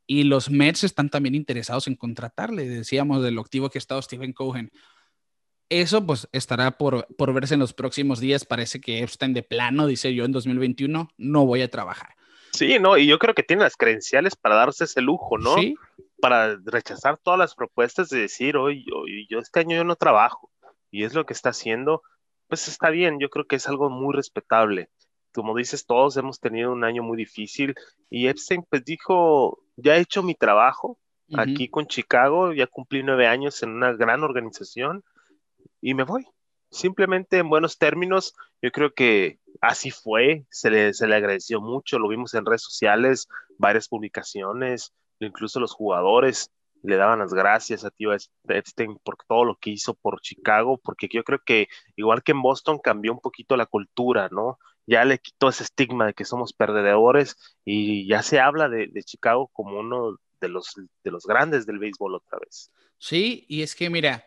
[0.07, 2.69] Y los Mets están también interesados en contratarle.
[2.69, 4.71] Decíamos del activo que ha estado Stephen Cohen.
[5.81, 8.45] Eso pues estará por, por verse en los próximos días.
[8.45, 12.15] Parece que Epstein de plano dice yo en 2021 no voy a trabajar.
[12.53, 15.57] Sí, no, y yo creo que tiene las credenciales para darse ese lujo, ¿no?
[15.57, 15.75] ¿Sí?
[16.21, 18.85] Para rechazar todas las propuestas de decir, oye,
[19.29, 20.49] yo este año yo no trabajo.
[20.93, 22.03] Y es lo que está haciendo,
[22.47, 24.91] pues está bien, yo creo que es algo muy respetable.
[25.33, 27.75] Como dices, todos hemos tenido un año muy difícil
[28.11, 31.01] y Epstein pues dijo, ya he hecho mi trabajo
[31.37, 35.03] aquí con Chicago, ya cumplí nueve años en una gran organización
[35.85, 36.27] y me voy.
[36.71, 41.99] Simplemente en buenos términos, yo creo que así fue, se le, se le agradeció mucho,
[41.99, 43.29] lo vimos en redes sociales,
[43.59, 46.51] varias publicaciones, incluso los jugadores
[46.83, 48.13] le daban las gracias a Tío
[48.49, 52.41] Epstein por todo lo que hizo por Chicago, porque yo creo que igual que en
[52.41, 54.59] Boston cambió un poquito la cultura, ¿no?
[54.87, 59.03] Ya le quitó ese estigma de que somos perdedores y ya se habla de, de
[59.03, 62.71] Chicago como uno de los, de los grandes del béisbol otra vez.
[62.99, 64.25] Sí, y es que mira,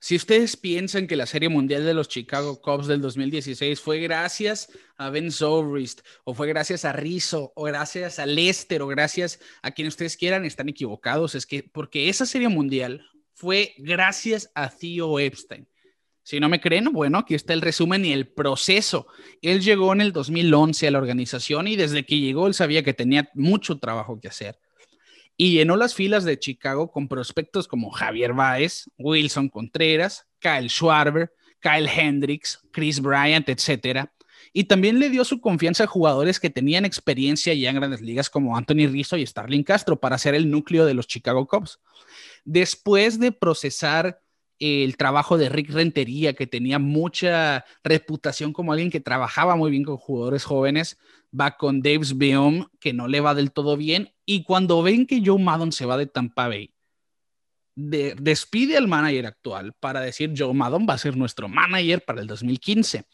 [0.00, 4.70] si ustedes piensan que la Serie Mundial de los Chicago Cubs del 2016 fue gracias
[4.96, 9.72] a Ben Zobrist, o fue gracias a Rizzo, o gracias a Lester, o gracias a
[9.72, 11.34] quien ustedes quieran, están equivocados.
[11.34, 15.66] Es que porque esa Serie Mundial fue gracias a Theo Epstein.
[16.22, 19.08] Si no me creen, bueno, aquí está el resumen y el proceso.
[19.42, 22.94] Él llegó en el 2011 a la organización y desde que llegó él sabía que
[22.94, 24.58] tenía mucho trabajo que hacer
[25.40, 31.32] y llenó las filas de Chicago con prospectos como Javier Baez, Wilson Contreras, Kyle Schwarber,
[31.60, 34.10] Kyle Hendricks, Chris Bryant, etc.
[34.52, 38.28] Y también le dio su confianza a jugadores que tenían experiencia ya en grandes ligas
[38.28, 41.78] como Anthony Rizzo y Starling Castro para ser el núcleo de los Chicago Cubs.
[42.44, 44.20] Después de procesar
[44.58, 49.84] el trabajo de Rick Rentería, que tenía mucha reputación como alguien que trabajaba muy bien
[49.84, 50.98] con jugadores jóvenes,
[51.38, 55.22] va con Dave's Beom, que no le va del todo bien, y cuando ven que
[55.24, 56.70] Joe Maddon se va de Tampa Bay,
[57.74, 62.26] despide al manager actual para decir Joe Maddon va a ser nuestro manager para el
[62.26, 63.06] 2015.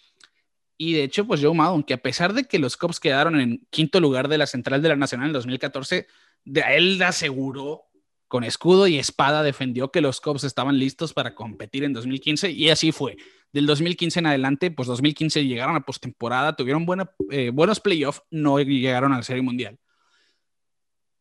[0.77, 3.65] Y de hecho, pues Joe Maddon, que a pesar de que los Cubs quedaron en
[3.71, 6.09] quinto lugar de la Central de la Nacional en 2014,
[6.47, 7.85] de él aseguró
[8.27, 12.71] con escudo y espada defendió que los Cubs estaban listos para competir en 2015 y
[12.71, 13.17] así fue
[13.53, 16.85] del 2015 en adelante, pues 2015 llegaron a postemporada, tuvieron
[17.31, 19.79] eh, buenos playoffs, no llegaron a la Serie Mundial.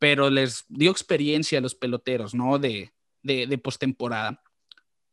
[0.03, 2.59] Pero les dio experiencia a los peloteros, ¿no?
[2.59, 2.91] De,
[3.21, 4.43] de, de postemporada.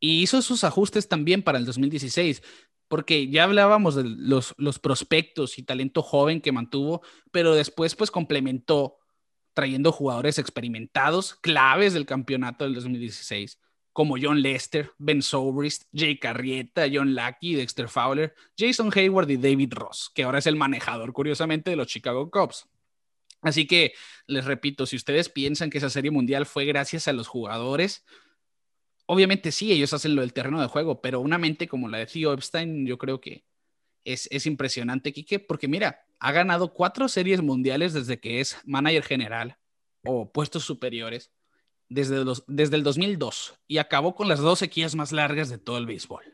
[0.00, 2.42] Y hizo sus ajustes también para el 2016,
[2.88, 8.96] porque ya hablábamos de los, prospectos y talento joven que mantuvo, pero después pues complementó
[9.54, 13.60] trayendo jugadores experimentados, claves del campeonato del 2016
[13.92, 19.72] como John Lester, Ben Sobrist, Jay Carrieta, John Lackey, Dexter Fowler, Jason Hayward y David
[19.72, 22.68] Ross, que ahora es el manejador, curiosamente, de los Chicago Cubs.
[23.42, 23.94] Así que
[24.26, 28.04] les repito, si ustedes piensan que esa serie mundial fue gracias a los jugadores,
[29.06, 32.06] obviamente sí, ellos hacen lo del terreno de juego, pero una mente como la de
[32.06, 33.44] Theo Epstein, yo creo que
[34.04, 39.04] es, es impresionante, Kike, porque mira, ha ganado cuatro series mundiales desde que es manager
[39.04, 39.58] general
[40.04, 41.32] o puestos superiores
[41.88, 45.78] desde, los, desde el 2002 y acabó con las dos sequías más largas de todo
[45.78, 46.24] el béisbol.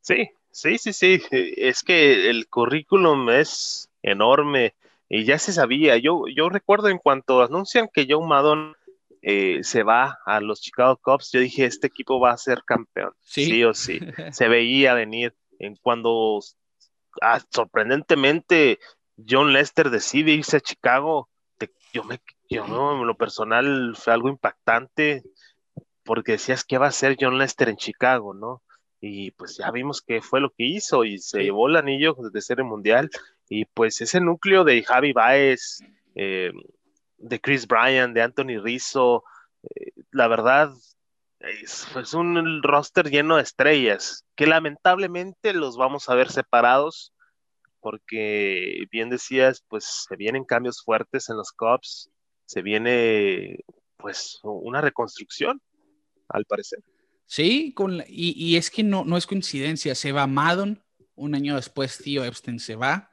[0.00, 1.20] Sí, sí, sí, sí.
[1.30, 4.74] Es que el currículum es enorme
[5.08, 5.96] y ya se sabía.
[5.96, 8.74] Yo, yo recuerdo en cuanto anuncian que Joe Maddon
[9.22, 13.12] eh, se va a los Chicago Cubs, yo dije, este equipo va a ser campeón.
[13.22, 14.00] Sí, o sí.
[14.32, 15.34] se veía venir.
[15.58, 16.40] En cuando
[17.22, 18.78] ah, sorprendentemente
[19.28, 21.28] John Lester decide irse a Chicago,
[21.92, 25.22] yo me, yo no, en lo personal fue algo impactante
[26.04, 28.62] porque decías que va a ser John Lester en Chicago, ¿no?
[29.00, 32.40] Y pues ya vimos que fue lo que hizo y se llevó el anillo de
[32.40, 33.10] ser el mundial.
[33.48, 35.78] Y pues ese núcleo de Javi Baez,
[36.14, 36.52] eh,
[37.18, 39.24] de Chris Bryan, de Anthony Rizzo,
[39.62, 40.72] eh, la verdad
[41.40, 47.12] es, es, un roster lleno de estrellas que lamentablemente los vamos a ver separados
[47.86, 52.10] porque bien decías, pues se vienen cambios fuertes en los Cubs,
[52.44, 53.60] se viene
[53.96, 55.62] pues una reconstrucción,
[56.28, 56.80] al parecer.
[57.26, 60.82] Sí, con y, es que no, no es coincidencia, se va Madden,
[61.14, 63.10] un año después Tío Epstein se va,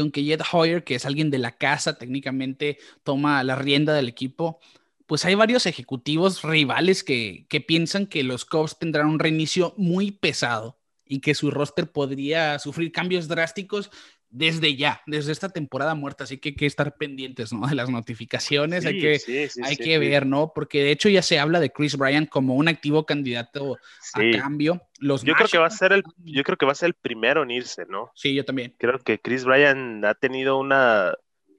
[0.00, 4.60] aunque Jed Hoyer, que es alguien de la casa, técnicamente toma la rienda del equipo,
[5.06, 10.10] pues hay varios ejecutivos rivales que, que piensan que los Cubs tendrán un reinicio muy
[10.10, 13.90] pesado y que su roster podría sufrir cambios drásticos
[14.30, 17.66] desde ya, desde esta temporada muerta, así que hay que estar pendientes, ¿no?
[17.66, 20.52] De las notificaciones, hay que, hay que ver, ¿no?
[20.54, 23.78] Porque de hecho ya se habla de Chris Bryant como un activo candidato
[24.14, 24.82] a cambio.
[24.98, 26.94] Los yo creo que va a ser el, yo creo que va a ser el
[26.94, 28.10] primero en irse, ¿no?
[28.14, 28.74] Sí, yo también.
[28.78, 31.14] Creo que Chris Bryant ha tenido una,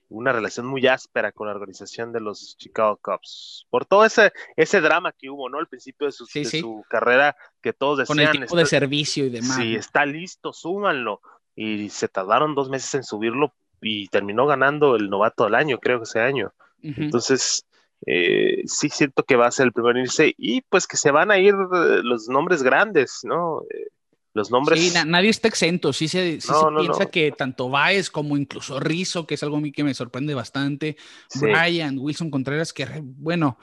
[0.10, 3.66] una relación muy áspera con la organización de los Chicago Cubs.
[3.72, 5.58] Por todo ese, ese drama que hubo, ¿no?
[5.58, 8.28] Al principio de su, su carrera, que todos decían.
[8.28, 9.58] Con el tipo de servicio y demás.
[9.58, 11.20] Sí, está listo, súmanlo
[11.60, 16.00] y se tardaron dos meses en subirlo y terminó ganando el novato del año, creo
[16.00, 16.54] que ese año.
[16.82, 17.66] Entonces,
[18.06, 21.12] eh, sí siento que va a ser el primero en irse y pues que se
[21.12, 23.64] van a ir eh, los nombres grandes, ¿no?
[23.64, 23.90] Eh,
[24.34, 24.80] los nombres.
[24.80, 25.92] Sí, nadie está exento.
[25.92, 26.40] Sí se,
[26.80, 30.34] piensa que tanto Baez como incluso Rizzo, que es algo a mí que me sorprende
[30.34, 30.96] bastante,
[31.42, 33.58] Brian, Wilson Contreras, que bueno,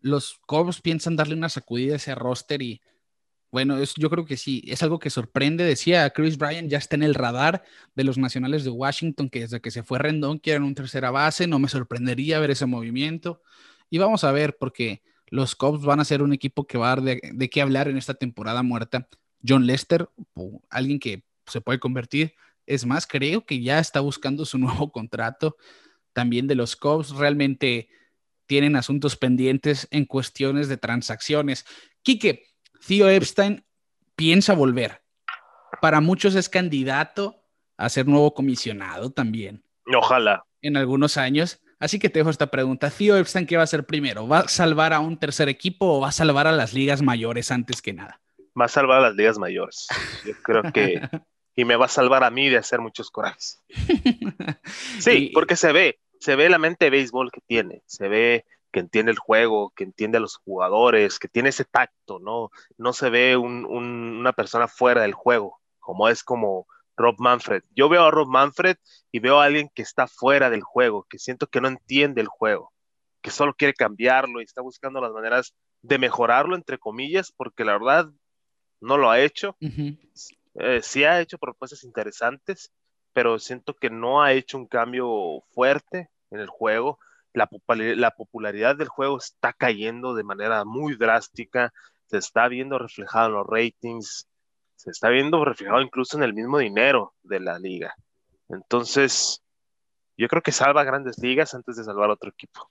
[0.00, 2.80] los Cubs piensan darle una sacudida a ese roster y
[3.52, 5.62] bueno, yo creo que sí, es algo que sorprende.
[5.64, 7.62] Decía Chris Bryan, ya está en el radar
[7.94, 11.46] de los nacionales de Washington, que desde que se fue Rendón quieren un tercera base,
[11.46, 13.42] no me sorprendería ver ese movimiento.
[13.90, 16.96] Y vamos a ver, porque los Cubs van a ser un equipo que va a
[16.96, 19.06] dar de, qué hablar en esta temporada muerta.
[19.46, 20.08] John Lester,
[20.70, 22.34] alguien que se puede convertir,
[22.64, 25.58] es más, creo que ya está buscando su nuevo contrato.
[26.14, 27.90] También de los Cubs, realmente
[28.46, 31.66] tienen asuntos pendientes en cuestiones de transacciones.
[32.02, 32.44] Quique,
[32.86, 33.64] Theo Epstein
[34.16, 35.02] piensa volver.
[35.80, 37.36] Para muchos es candidato
[37.76, 39.64] a ser nuevo comisionado también.
[39.96, 40.44] Ojalá.
[40.60, 41.60] En algunos años.
[41.78, 42.90] Así que te dejo esta pregunta.
[42.90, 44.28] Theo Epstein, ¿qué va a hacer primero?
[44.28, 47.50] ¿Va a salvar a un tercer equipo o va a salvar a las ligas mayores
[47.50, 48.20] antes que nada?
[48.60, 49.88] Va a salvar a las ligas mayores.
[50.24, 51.00] Yo creo que...
[51.56, 53.60] y me va a salvar a mí de hacer muchos corajes.
[54.98, 58.80] Sí, porque se ve, se ve la mente de béisbol que tiene, se ve que
[58.80, 62.50] entiende el juego, que entiende a los jugadores, que tiene ese tacto, ¿no?
[62.78, 66.66] No se ve una persona fuera del juego, como es como
[66.96, 67.62] Rob Manfred.
[67.76, 68.76] Yo veo a Rob Manfred
[69.12, 72.28] y veo a alguien que está fuera del juego, que siento que no entiende el
[72.28, 72.72] juego,
[73.20, 77.74] que solo quiere cambiarlo y está buscando las maneras de mejorarlo, entre comillas, porque la
[77.74, 78.10] verdad
[78.80, 79.54] no lo ha hecho.
[80.54, 82.72] Eh, sí ha hecho propuestas interesantes,
[83.12, 86.98] pero siento que no ha hecho un cambio fuerte en el juego
[87.34, 91.72] la, popularidad del juego está cayendo de manera muy drástica,
[92.06, 94.28] se está viendo reflejado en los ratings,
[94.76, 97.94] se está viendo reflejado incluso en el mismo dinero de la liga.
[98.48, 99.42] Entonces,
[100.16, 102.70] yo creo que salva grandes ligas antes de salvar otro equipo.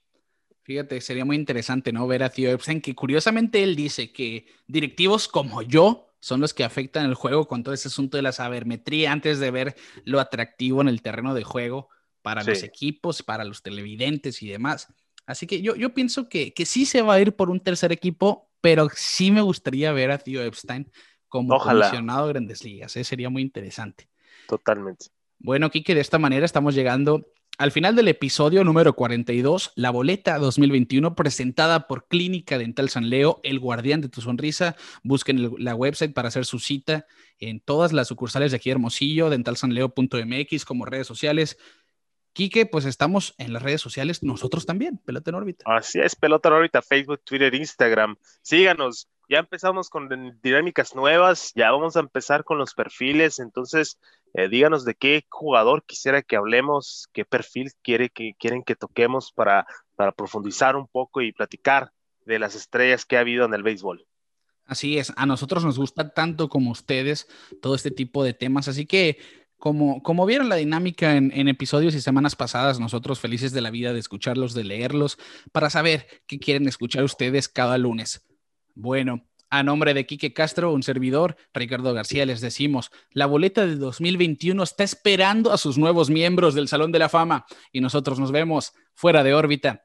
[0.64, 2.08] Fíjate, sería muy interesante, ¿no?
[2.08, 6.64] Ver a Theo Epstein, que curiosamente él dice que directivos como yo son los que
[6.64, 10.82] afectan el juego con todo ese asunto de la sabermetría antes de ver lo atractivo
[10.82, 11.90] en el terreno de juego
[12.22, 14.88] para los equipos, para los televidentes y demás.
[15.26, 17.92] Así que yo, yo pienso que, que sí se va a ir por un tercer
[17.92, 20.92] equipo, pero sí me gustaría ver a Theo Epstein
[21.28, 22.96] como comisionado de Grandes Ligas.
[22.98, 23.04] ¿eh?
[23.04, 24.10] Sería muy interesante.
[24.48, 25.08] Totalmente.
[25.40, 27.26] Bueno, Kike, de esta manera estamos llegando
[27.58, 33.40] al final del episodio número 42, la boleta 2021 presentada por Clínica Dental San Leo,
[33.44, 34.76] el guardián de tu sonrisa.
[35.04, 37.06] Busquen la website para hacer su cita
[37.38, 41.58] en todas las sucursales de aquí Hermosillo, dentalsanleo.mx como redes sociales.
[42.34, 45.66] Quique, pues estamos en las redes sociales, nosotros también, Pelota en órbita.
[45.68, 48.16] Así es, Pelota en órbita, Facebook, Twitter, Instagram.
[48.42, 50.10] Síganos, ya empezamos con
[50.42, 53.98] dinámicas nuevas, ya vamos a empezar con los perfiles, entonces
[54.34, 59.32] eh, díganos de qué jugador quisiera que hablemos, qué perfil quiere que, quieren que toquemos
[59.34, 59.66] para,
[59.96, 61.92] para profundizar un poco y platicar
[62.26, 64.06] de las estrellas que ha habido en el béisbol.
[64.66, 67.28] Así es, a nosotros nos gusta tanto como ustedes
[67.62, 69.18] todo este tipo de temas, así que
[69.62, 73.70] como, como vieron la dinámica en, en, episodios y semanas pasadas, nosotros felices de la
[73.70, 75.20] vida de escucharlos, de leerlos,
[75.52, 78.28] para saber qué quieren escuchar ustedes cada lunes.
[78.74, 83.76] Bueno, a nombre de Quique Castro, un servidor, Ricardo García, les decimos, la boleta de
[83.76, 88.32] 2021 está esperando a sus nuevos miembros del Salón de la Fama y nosotros nos
[88.32, 89.84] vemos fuera de órbita